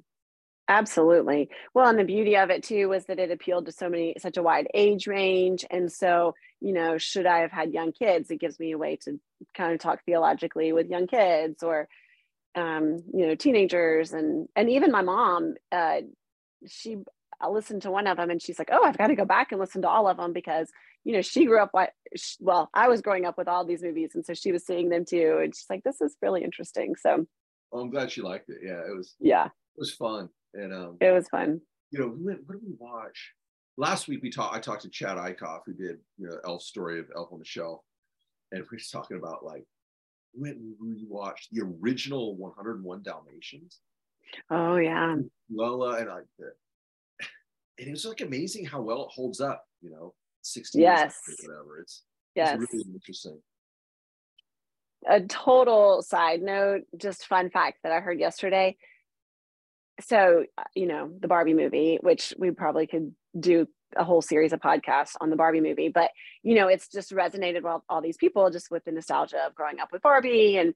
absolutely. 0.67 1.49
Well 1.73 1.87
and 1.87 1.99
the 1.99 2.03
beauty 2.03 2.35
of 2.35 2.49
it 2.49 2.63
too 2.63 2.89
was 2.89 3.05
that 3.05 3.19
it 3.19 3.31
appealed 3.31 3.65
to 3.67 3.71
so 3.71 3.89
many 3.89 4.15
such 4.17 4.37
a 4.37 4.43
wide 4.43 4.67
age 4.73 5.07
range. 5.07 5.65
And 5.69 5.91
so 5.91 6.35
you 6.59 6.73
know 6.73 6.97
should 6.97 7.25
i 7.25 7.39
have 7.39 7.51
had 7.51 7.73
young 7.73 7.91
kids 7.91 8.31
it 8.31 8.39
gives 8.39 8.57
me 8.57 8.71
a 8.71 8.77
way 8.77 8.95
to 8.95 9.19
kind 9.53 9.73
of 9.73 9.79
talk 9.79 9.99
theologically 10.05 10.71
with 10.71 10.89
young 10.89 11.07
kids 11.07 11.61
or 11.61 11.87
um, 12.55 13.03
you 13.13 13.27
know 13.27 13.35
teenagers. 13.35 14.13
And 14.13 14.47
and 14.55 14.69
even 14.69 14.91
my 14.91 15.01
mom 15.01 15.55
uh, 15.71 16.01
she 16.67 16.97
I 17.43 17.49
listened 17.49 17.81
to 17.83 17.91
one 17.91 18.07
of 18.07 18.17
them 18.17 18.29
and 18.29 18.41
she's 18.41 18.57
like, 18.57 18.69
oh, 18.71 18.83
I've 18.83 18.97
got 18.97 19.07
to 19.07 19.15
go 19.15 19.25
back 19.25 19.51
and 19.51 19.59
listen 19.59 19.81
to 19.81 19.89
all 19.89 20.07
of 20.07 20.17
them 20.17 20.31
because, 20.31 20.69
you 21.03 21.13
know, 21.13 21.21
she 21.21 21.45
grew 21.45 21.61
up, 21.61 21.71
well, 22.39 22.69
I 22.73 22.87
was 22.87 23.01
growing 23.01 23.25
up 23.25 23.37
with 23.37 23.47
all 23.47 23.65
these 23.65 23.83
movies. 23.83 24.11
And 24.15 24.25
so 24.25 24.33
she 24.33 24.51
was 24.51 24.65
seeing 24.65 24.89
them 24.89 25.05
too. 25.05 25.39
And 25.43 25.53
she's 25.55 25.65
like, 25.69 25.83
this 25.83 26.01
is 26.01 26.15
really 26.21 26.43
interesting. 26.43 26.95
So 26.95 27.25
well, 27.71 27.83
I'm 27.83 27.89
glad 27.89 28.11
she 28.11 28.21
liked 28.21 28.49
it. 28.49 28.57
Yeah, 28.63 28.79
it 28.87 28.95
was, 28.95 29.15
yeah, 29.19 29.45
it 29.45 29.51
was 29.77 29.93
fun. 29.93 30.29
And, 30.53 30.73
um, 30.73 30.97
it 31.01 31.11
was 31.11 31.27
fun. 31.29 31.61
You 31.91 31.99
know, 31.99 32.07
we 32.07 32.23
went, 32.23 32.39
what 32.45 32.59
did 32.59 32.67
we 32.67 32.75
watch? 32.77 33.33
Last 33.77 34.07
week 34.07 34.21
we 34.21 34.29
talked, 34.29 34.55
I 34.55 34.59
talked 34.59 34.83
to 34.83 34.89
Chad 34.89 35.17
Eickhoff, 35.17 35.61
who 35.65 35.73
did, 35.73 35.97
you 36.17 36.27
know, 36.27 36.37
Elf 36.45 36.61
story 36.61 36.99
of 36.99 37.05
Elf 37.15 37.29
on 37.31 37.39
the 37.39 37.45
Shelf. 37.45 37.81
And 38.51 38.63
we 38.71 38.77
just 38.77 38.91
talking 38.91 39.17
about 39.17 39.43
like, 39.43 39.65
we 40.35 40.41
went 40.43 40.57
and 40.57 40.75
rewatched 40.81 41.49
the 41.51 41.63
original 41.81 42.35
101 42.37 43.03
Dalmatians. 43.03 43.79
Oh 44.49 44.77
yeah. 44.77 45.15
Lola 45.51 45.97
and 45.97 46.07
like 46.07 46.25
the 46.39 46.53
and 47.79 47.87
it's 47.87 48.05
like 48.05 48.21
amazing 48.21 48.65
how 48.65 48.81
well 48.81 49.03
it 49.03 49.11
holds 49.13 49.41
up, 49.41 49.65
you 49.81 49.89
know, 49.89 50.13
60 50.43 50.79
yes. 50.79 51.15
whatever. 51.41 51.79
It's, 51.81 52.03
yes. 52.35 52.59
it's 52.61 52.73
really 52.73 52.85
interesting. 52.93 53.41
A 55.07 55.21
total 55.21 56.01
side 56.01 56.41
note, 56.41 56.83
just 56.97 57.25
fun 57.25 57.49
fact 57.49 57.79
that 57.83 57.91
I 57.91 57.99
heard 57.99 58.19
yesterday. 58.19 58.77
So, 60.01 60.45
uh, 60.57 60.63
you 60.75 60.87
know, 60.87 61.11
the 61.19 61.27
Barbie 61.27 61.53
movie, 61.53 61.99
which 62.01 62.33
we 62.37 62.51
probably 62.51 62.87
could 62.87 63.13
do 63.37 63.67
a 63.95 64.03
whole 64.03 64.21
series 64.21 64.53
of 64.53 64.59
podcasts 64.59 65.15
on 65.21 65.29
the 65.29 65.35
Barbie 65.35 65.61
movie, 65.61 65.89
but 65.89 66.09
you 66.41 66.55
know, 66.55 66.67
it's 66.67 66.87
just 66.87 67.11
resonated 67.11 67.63
with 67.63 67.81
all 67.89 68.01
these 68.01 68.17
people 68.17 68.49
just 68.49 68.71
with 68.71 68.83
the 68.85 68.91
nostalgia 68.91 69.45
of 69.45 69.53
growing 69.53 69.79
up 69.79 69.89
with 69.91 70.01
Barbie 70.01 70.57
and 70.57 70.73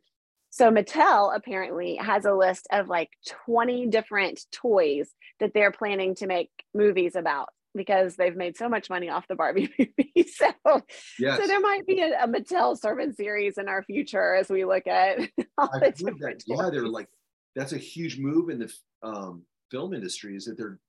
so 0.50 0.72
Mattel 0.72 1.36
apparently 1.36 1.98
has 1.98 2.26
a 2.26 2.34
list 2.34 2.68
of 2.72 2.88
like 2.88 3.10
20 3.46 3.88
different 3.88 4.46
toys 4.52 5.14
that 5.40 5.54
they're 5.54 5.72
planning 5.72 6.16
to 6.16 6.28
make 6.28 6.50
movies 6.74 7.16
about 7.16 7.50
because 7.78 8.16
they've 8.16 8.36
made 8.36 8.58
so 8.58 8.68
much 8.68 8.90
money 8.90 9.10
off 9.10 9.28
the 9.28 9.36
Barbie 9.36 9.70
movie. 9.80 10.28
so, 10.30 10.52
yes. 11.20 11.40
so 11.40 11.48
there 11.48 11.62
might 11.62 11.86
be 11.88 12.02
a, 12.02 12.24
a, 12.24 12.28
Mattel 12.28 12.78
servant 12.78 13.16
series 13.16 13.58
in 13.58 13.70
our 13.70 13.84
future 13.84 14.36
as 14.36 14.50
we 14.50 14.66
look 14.66 14.88
at 14.88 15.20
all 15.58 15.70
the 15.74 15.94
that, 16.20 16.44
yeah, 16.46 16.70
they're 16.70 16.88
like 16.88 17.08
that's 17.56 17.74
a 17.74 17.78
huge 17.78 18.20
move 18.20 18.50
in 18.50 18.60
the 18.60 18.74
um, 19.04 19.44
film 19.72 19.94
industry 19.94 20.36
is 20.36 20.46
that 20.46 20.58
they're 20.58 20.80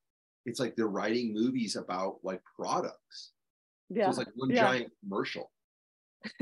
it's 0.47 0.59
like 0.59 0.75
they're 0.77 0.87
writing 0.89 1.35
movies 1.35 1.77
about 1.77 2.17
like 2.23 2.41
products. 2.59 3.33
Yeah. 3.91 4.05
So 4.07 4.09
it's 4.09 4.19
like 4.19 4.29
one 4.35 4.51
yeah. 4.51 4.63
giant 4.63 4.93
commercial. 5.03 5.51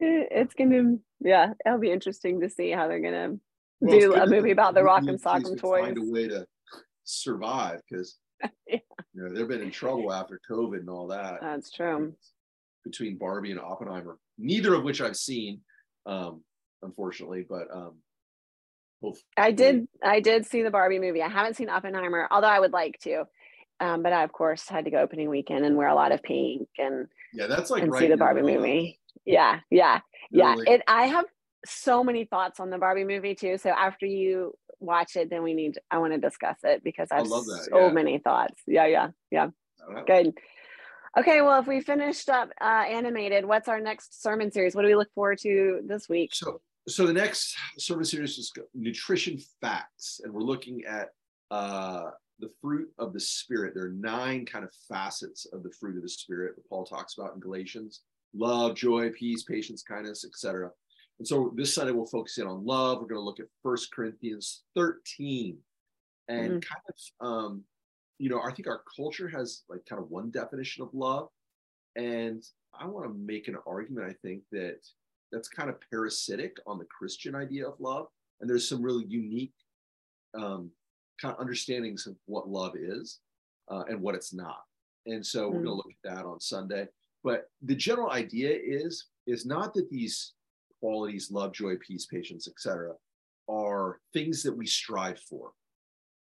it's 0.00 0.54
gonna 0.54 0.96
yeah 1.20 1.52
it'll 1.64 1.78
be 1.78 1.90
interesting 1.90 2.40
to 2.40 2.48
see 2.48 2.70
how 2.70 2.88
they're 2.88 3.00
gonna 3.00 3.34
well, 3.80 3.98
do 3.98 4.14
a 4.14 4.26
movie 4.26 4.50
about 4.50 4.74
the 4.74 4.80
Rock'em 4.80 5.20
Sock'em 5.20 5.58
toys 5.58 5.82
find 5.82 5.98
a 5.98 6.10
way 6.10 6.28
to 6.28 6.46
survive 7.04 7.80
because 7.88 8.16
yeah. 8.68 8.78
you 9.14 9.22
know 9.22 9.34
they've 9.34 9.48
been 9.48 9.62
in 9.62 9.70
trouble 9.70 10.12
after 10.12 10.40
covid 10.50 10.80
and 10.80 10.90
all 10.90 11.08
that. 11.08 11.38
That's 11.40 11.70
true. 11.70 12.14
Between 12.84 13.16
barbie 13.16 13.50
and 13.50 13.60
oppenheimer 13.60 14.18
neither 14.36 14.74
of 14.74 14.82
which 14.82 15.00
i've 15.00 15.16
seen 15.16 15.60
um 16.06 16.42
unfortunately 16.82 17.46
but 17.48 17.68
um 17.72 17.94
both 19.00 19.22
i 19.36 19.52
did 19.52 19.86
i 20.02 20.20
did 20.20 20.44
see 20.44 20.62
the 20.62 20.70
barbie 20.70 20.98
movie. 20.98 21.22
I 21.22 21.28
haven't 21.28 21.56
seen 21.56 21.70
oppenheimer 21.70 22.28
although 22.30 22.48
i 22.48 22.60
would 22.60 22.72
like 22.72 22.98
to 23.00 23.24
um, 23.80 24.02
but 24.04 24.12
I, 24.12 24.22
of 24.22 24.32
course, 24.32 24.68
had 24.68 24.84
to 24.84 24.90
go 24.92 24.98
opening 24.98 25.28
weekend 25.28 25.64
and 25.64 25.76
wear 25.76 25.88
a 25.88 25.96
lot 25.96 26.12
of 26.12 26.22
pink 26.22 26.68
and 26.78 27.08
yeah, 27.32 27.48
that's 27.48 27.70
like 27.70 27.82
and 27.82 27.92
right 27.92 28.02
see 28.02 28.08
the 28.08 28.16
Barbie 28.16 28.42
movie. 28.42 29.00
Yeah 29.24 29.60
yeah 29.70 30.00
yeah. 30.30 30.54
It 30.58 30.82
i 30.86 31.06
have 31.06 31.24
so 31.66 32.04
many 32.04 32.24
thoughts 32.24 32.60
on 32.60 32.70
the 32.70 32.78
barbie 32.78 33.04
movie 33.04 33.34
too. 33.34 33.58
So 33.58 33.70
after 33.70 34.06
you 34.06 34.54
watch 34.80 35.16
it 35.16 35.30
then 35.30 35.42
we 35.42 35.54
need 35.54 35.78
i 35.90 35.98
want 35.98 36.12
to 36.12 36.18
discuss 36.18 36.56
it 36.64 36.82
because 36.82 37.08
i 37.10 37.16
have 37.16 37.26
I 37.26 37.28
so 37.28 37.86
yeah. 37.86 37.92
many 37.92 38.18
thoughts. 38.18 38.60
Yeah 38.66 38.86
yeah 38.86 39.08
yeah. 39.30 39.50
Good. 40.06 40.34
Okay 41.18 41.40
well 41.42 41.60
if 41.60 41.66
we 41.66 41.80
finished 41.80 42.28
up 42.28 42.50
uh, 42.60 42.84
animated 42.88 43.44
what's 43.44 43.68
our 43.68 43.80
next 43.80 44.22
sermon 44.22 44.50
series? 44.50 44.74
What 44.74 44.82
do 44.82 44.88
we 44.88 44.94
look 44.94 45.12
forward 45.14 45.38
to 45.40 45.82
this 45.86 46.08
week? 46.08 46.34
So 46.34 46.60
so 46.88 47.06
the 47.06 47.12
next 47.12 47.56
sermon 47.78 48.04
series 48.04 48.38
is 48.38 48.52
nutrition 48.74 49.38
facts 49.60 50.20
and 50.22 50.32
we're 50.32 50.42
looking 50.42 50.84
at 50.84 51.10
uh 51.50 52.10
the 52.40 52.50
fruit 52.60 52.88
of 52.98 53.12
the 53.12 53.20
spirit. 53.20 53.74
There 53.74 53.86
are 53.86 53.90
nine 53.90 54.44
kind 54.44 54.64
of 54.64 54.72
facets 54.88 55.46
of 55.52 55.62
the 55.62 55.70
fruit 55.78 55.96
of 55.96 56.02
the 56.02 56.08
spirit 56.08 56.56
that 56.56 56.68
paul 56.68 56.84
talks 56.84 57.16
about 57.16 57.34
in 57.34 57.40
galatians. 57.40 58.00
Love, 58.34 58.74
joy, 58.74 59.10
peace, 59.10 59.44
patience, 59.44 59.82
kindness, 59.82 60.24
etc. 60.24 60.70
And 61.18 61.26
so 61.26 61.52
this 61.54 61.74
Sunday 61.74 61.92
we'll 61.92 62.06
focus 62.06 62.38
in 62.38 62.46
on 62.46 62.64
love. 62.64 62.98
We're 62.98 63.06
going 63.06 63.20
to 63.20 63.24
look 63.24 63.40
at 63.40 63.46
First 63.62 63.92
Corinthians 63.92 64.62
13 64.74 65.58
and 66.28 66.38
mm-hmm. 66.38 66.52
kind 66.52 66.82
of 66.88 67.26
um, 67.26 67.64
you 68.18 68.28
know, 68.28 68.40
I 68.40 68.52
think 68.52 68.68
our 68.68 68.82
culture 68.96 69.28
has 69.28 69.62
like 69.68 69.84
kind 69.86 70.00
of 70.00 70.10
one 70.10 70.30
definition 70.30 70.82
of 70.82 70.88
love. 70.92 71.28
And 71.96 72.42
I 72.78 72.86
want 72.86 73.06
to 73.06 73.14
make 73.14 73.48
an 73.48 73.56
argument, 73.66 74.06
I 74.08 74.14
think, 74.26 74.42
that 74.52 74.78
that's 75.32 75.48
kind 75.48 75.68
of 75.68 75.76
parasitic 75.90 76.56
on 76.66 76.78
the 76.78 76.86
Christian 76.86 77.34
idea 77.34 77.66
of 77.68 77.74
love. 77.78 78.06
And 78.40 78.48
there's 78.48 78.68
some 78.68 78.82
really 78.82 79.04
unique 79.06 79.54
um, 80.34 80.70
kind 81.20 81.34
of 81.34 81.40
understandings 81.40 82.06
of 82.06 82.16
what 82.26 82.48
love 82.48 82.74
is 82.76 83.20
uh, 83.70 83.84
and 83.88 84.00
what 84.00 84.14
it's 84.14 84.32
not. 84.32 84.62
And 85.06 85.24
so 85.24 85.44
mm-hmm. 85.44 85.56
we're 85.56 85.64
going 85.64 85.76
to 85.76 85.88
look 85.88 85.94
at 86.04 86.14
that 86.14 86.24
on 86.24 86.40
Sunday. 86.40 86.88
But 87.22 87.48
the 87.62 87.74
general 87.74 88.10
idea 88.10 88.50
is 88.50 89.06
is 89.26 89.46
not 89.46 89.72
that 89.74 89.88
these 89.88 90.32
qualities, 90.84 91.30
love, 91.30 91.52
joy, 91.54 91.76
peace, 91.76 92.04
patience, 92.04 92.46
etc., 92.46 92.92
are 93.48 94.00
things 94.12 94.42
that 94.42 94.54
we 94.54 94.66
strive 94.66 95.18
for 95.18 95.52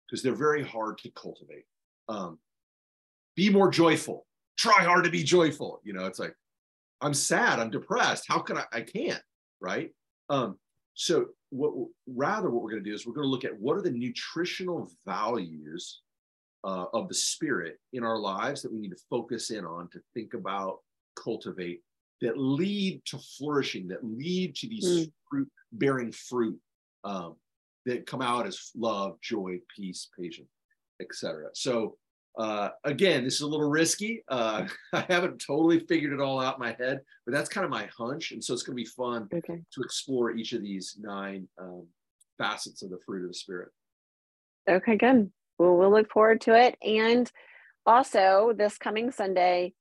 because 0.05 0.21
they're 0.21 0.33
very 0.33 0.61
hard 0.61 0.97
to 0.97 1.09
cultivate. 1.11 1.63
Um, 2.09 2.37
be 3.37 3.49
more 3.49 3.69
joyful. 3.69 4.25
Try 4.57 4.83
hard 4.83 5.05
to 5.05 5.09
be 5.09 5.23
joyful. 5.23 5.79
You 5.85 5.93
know, 5.93 6.05
it's 6.05 6.19
like 6.19 6.35
I'm 6.99 7.13
sad. 7.13 7.59
I'm 7.59 7.69
depressed. 7.69 8.25
How 8.27 8.39
can 8.39 8.57
I? 8.57 8.65
I 8.73 8.81
can't. 8.81 9.21
Right. 9.61 9.91
Um, 10.29 10.57
so 10.95 11.27
what 11.51 11.71
rather 12.05 12.49
what 12.49 12.61
we're 12.61 12.71
going 12.71 12.83
to 12.83 12.89
do 12.89 12.93
is 12.93 13.07
we're 13.07 13.13
going 13.13 13.27
to 13.27 13.31
look 13.31 13.45
at 13.45 13.57
what 13.57 13.77
are 13.77 13.81
the 13.81 13.89
nutritional 13.89 14.91
values 15.05 16.01
uh, 16.65 16.85
of 16.93 17.07
the 17.07 17.13
spirit 17.13 17.79
in 17.93 18.03
our 18.03 18.17
lives 18.17 18.61
that 18.61 18.73
we 18.73 18.79
need 18.79 18.91
to 18.91 19.03
focus 19.09 19.49
in 19.49 19.65
on 19.65 19.87
to 19.93 20.01
think 20.13 20.33
about, 20.33 20.79
cultivate 21.15 21.81
that 22.21 22.37
lead 22.37 23.01
to 23.05 23.17
flourishing, 23.37 23.87
that 23.87 24.03
lead 24.03 24.55
to 24.55 24.67
these 24.67 24.85
mm. 24.85 25.11
fruit 25.29 25.49
bearing 25.73 26.11
fruit 26.11 26.59
um, 27.03 27.35
that 27.85 28.05
come 28.05 28.21
out 28.21 28.45
as 28.45 28.71
love, 28.75 29.19
joy, 29.21 29.59
peace, 29.75 30.09
patience, 30.17 30.49
etc. 30.99 31.49
So 31.53 31.97
uh, 32.37 32.69
again, 32.83 33.23
this 33.23 33.35
is 33.35 33.41
a 33.41 33.47
little 33.47 33.69
risky. 33.69 34.23
Uh, 34.27 34.67
I 34.93 35.05
haven't 35.09 35.43
totally 35.45 35.79
figured 35.79 36.13
it 36.13 36.21
all 36.21 36.39
out 36.39 36.55
in 36.55 36.61
my 36.61 36.75
head, 36.79 37.01
but 37.25 37.33
that's 37.33 37.49
kind 37.49 37.65
of 37.65 37.71
my 37.71 37.89
hunch, 37.97 38.31
and 38.31 38.43
so 38.43 38.53
it's 38.53 38.63
going 38.63 38.77
to 38.77 38.83
be 38.83 38.89
fun 38.89 39.27
okay. 39.33 39.61
to 39.73 39.81
explore 39.81 40.31
each 40.31 40.53
of 40.53 40.61
these 40.61 40.97
nine 40.99 41.47
um, 41.59 41.85
facets 42.37 42.83
of 42.83 42.89
the 42.89 42.99
fruit 43.05 43.23
of 43.23 43.29
the 43.29 43.33
spirit. 43.33 43.69
Okay, 44.69 44.95
good. 44.95 45.31
Well, 45.57 45.75
we'll 45.75 45.91
look 45.91 46.11
forward 46.11 46.41
to 46.41 46.55
it, 46.55 46.75
and 46.81 47.29
also 47.85 48.53
this 48.55 48.77
coming 48.77 49.11
Sunday, 49.11 49.73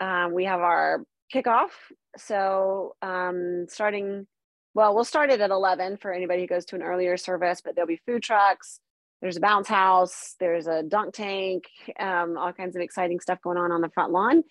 um, 0.00 0.32
we 0.32 0.44
have 0.44 0.60
our 0.60 1.02
kickoff. 1.32 1.70
So 2.16 2.96
um, 3.02 3.66
starting, 3.68 4.26
well, 4.74 4.94
we'll 4.94 5.04
start 5.04 5.30
it 5.30 5.40
at 5.40 5.50
11 5.50 5.98
for 5.98 6.12
anybody 6.12 6.42
who 6.42 6.48
goes 6.48 6.64
to 6.66 6.76
an 6.76 6.82
earlier 6.82 7.16
service, 7.16 7.60
but 7.64 7.74
there'll 7.74 7.88
be 7.88 8.00
food 8.06 8.22
trucks. 8.22 8.80
There's 9.20 9.36
a 9.36 9.40
bounce 9.40 9.68
house. 9.68 10.36
There's 10.38 10.66
a 10.66 10.82
dunk 10.82 11.14
tank. 11.14 11.64
Um, 11.98 12.36
all 12.36 12.52
kinds 12.52 12.76
of 12.76 12.82
exciting 12.82 13.20
stuff 13.20 13.40
going 13.42 13.58
on 13.58 13.72
on 13.72 13.80
the 13.80 13.90
front 13.90 14.12
lawn. 14.12 14.44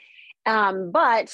Um, 0.46 0.92
but 0.92 1.34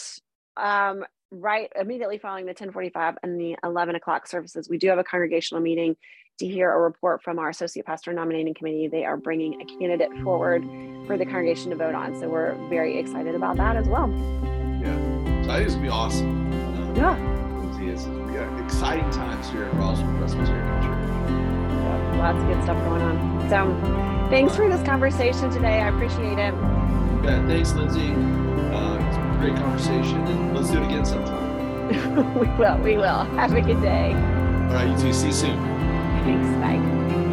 um, 0.56 1.03
right 1.32 1.71
immediately 1.79 2.19
following 2.19 2.45
the 2.45 2.49
1045 2.49 3.17
and 3.23 3.39
the 3.39 3.56
11 3.63 3.95
o'clock 3.95 4.27
services, 4.27 4.69
we 4.69 4.77
do 4.77 4.88
have 4.89 4.99
a 4.99 5.03
congregational 5.03 5.62
meeting 5.62 5.95
to 6.39 6.47
hear 6.47 6.71
a 6.71 6.79
report 6.79 7.21
from 7.21 7.39
our 7.39 7.49
associate 7.49 7.86
pastor 7.86 8.13
nominating 8.13 8.53
committee. 8.53 8.88
They 8.88 9.06
are 9.06 9.17
bringing 9.17 9.62
a 9.62 9.65
candidate 9.65 10.12
forward 10.23 10.63
for 11.06 11.17
the 11.17 11.25
congregation 11.25 11.69
to 11.71 11.75
vote 11.75 11.95
on. 11.95 12.19
So 12.19 12.29
we're 12.29 12.56
very 12.69 12.97
excited 12.97 13.36
about 13.36 13.58
that 13.58 13.75
as 13.75 13.88
well. 13.88 14.62
I 15.54 15.58
think 15.58 15.68
it's 15.68 15.76
going 15.76 15.86
to 15.86 15.92
be 15.92 15.96
awesome. 15.96 16.52
Uh, 16.52 16.96
yeah. 16.96 17.88
It's, 17.88 18.06
it's 18.06 18.62
exciting 18.66 19.08
times 19.12 19.48
here 19.52 19.66
at 19.66 19.74
Roswell 19.76 20.18
Presbyterian 20.18 20.82
Church. 20.82 21.30
Yeah, 21.30 22.16
lots 22.18 22.39
of 22.39 22.48
good 22.48 22.63
stuff 22.63 22.84
going 22.86 23.04
on. 23.04 23.50
So 23.52 24.30
thanks 24.32 24.56
for 24.56 24.68
this 24.68 24.82
conversation 24.82 25.52
today. 25.52 25.80
I 25.80 25.89
appreciate 25.89 26.39
it. 26.39 26.56
Yeah, 27.24 27.46
thanks, 27.46 27.72
Lyndsay. 27.74 28.16
Uh, 28.74 28.96
it's 29.06 29.18
been 29.18 29.30
a 29.30 29.38
great 29.39 29.56
conversation, 29.56 30.22
and 30.26 30.56
let's 30.58 30.72
do 30.72 30.82
it 30.82 30.86
again 30.88 31.06
sometime. 31.06 32.39
we 32.39 32.48
will. 32.58 32.78
We 32.80 32.98
will. 32.98 33.24
Have 33.38 33.54
a 33.54 33.62
good 33.62 33.80
day. 33.80 34.13
All 34.13 34.74
right, 34.74 34.89
you 34.89 34.98
too. 34.98 35.13
See 35.13 35.28
you 35.28 35.34
soon. 35.34 35.60
Thanks. 36.26 36.50
Bye. 36.63 37.30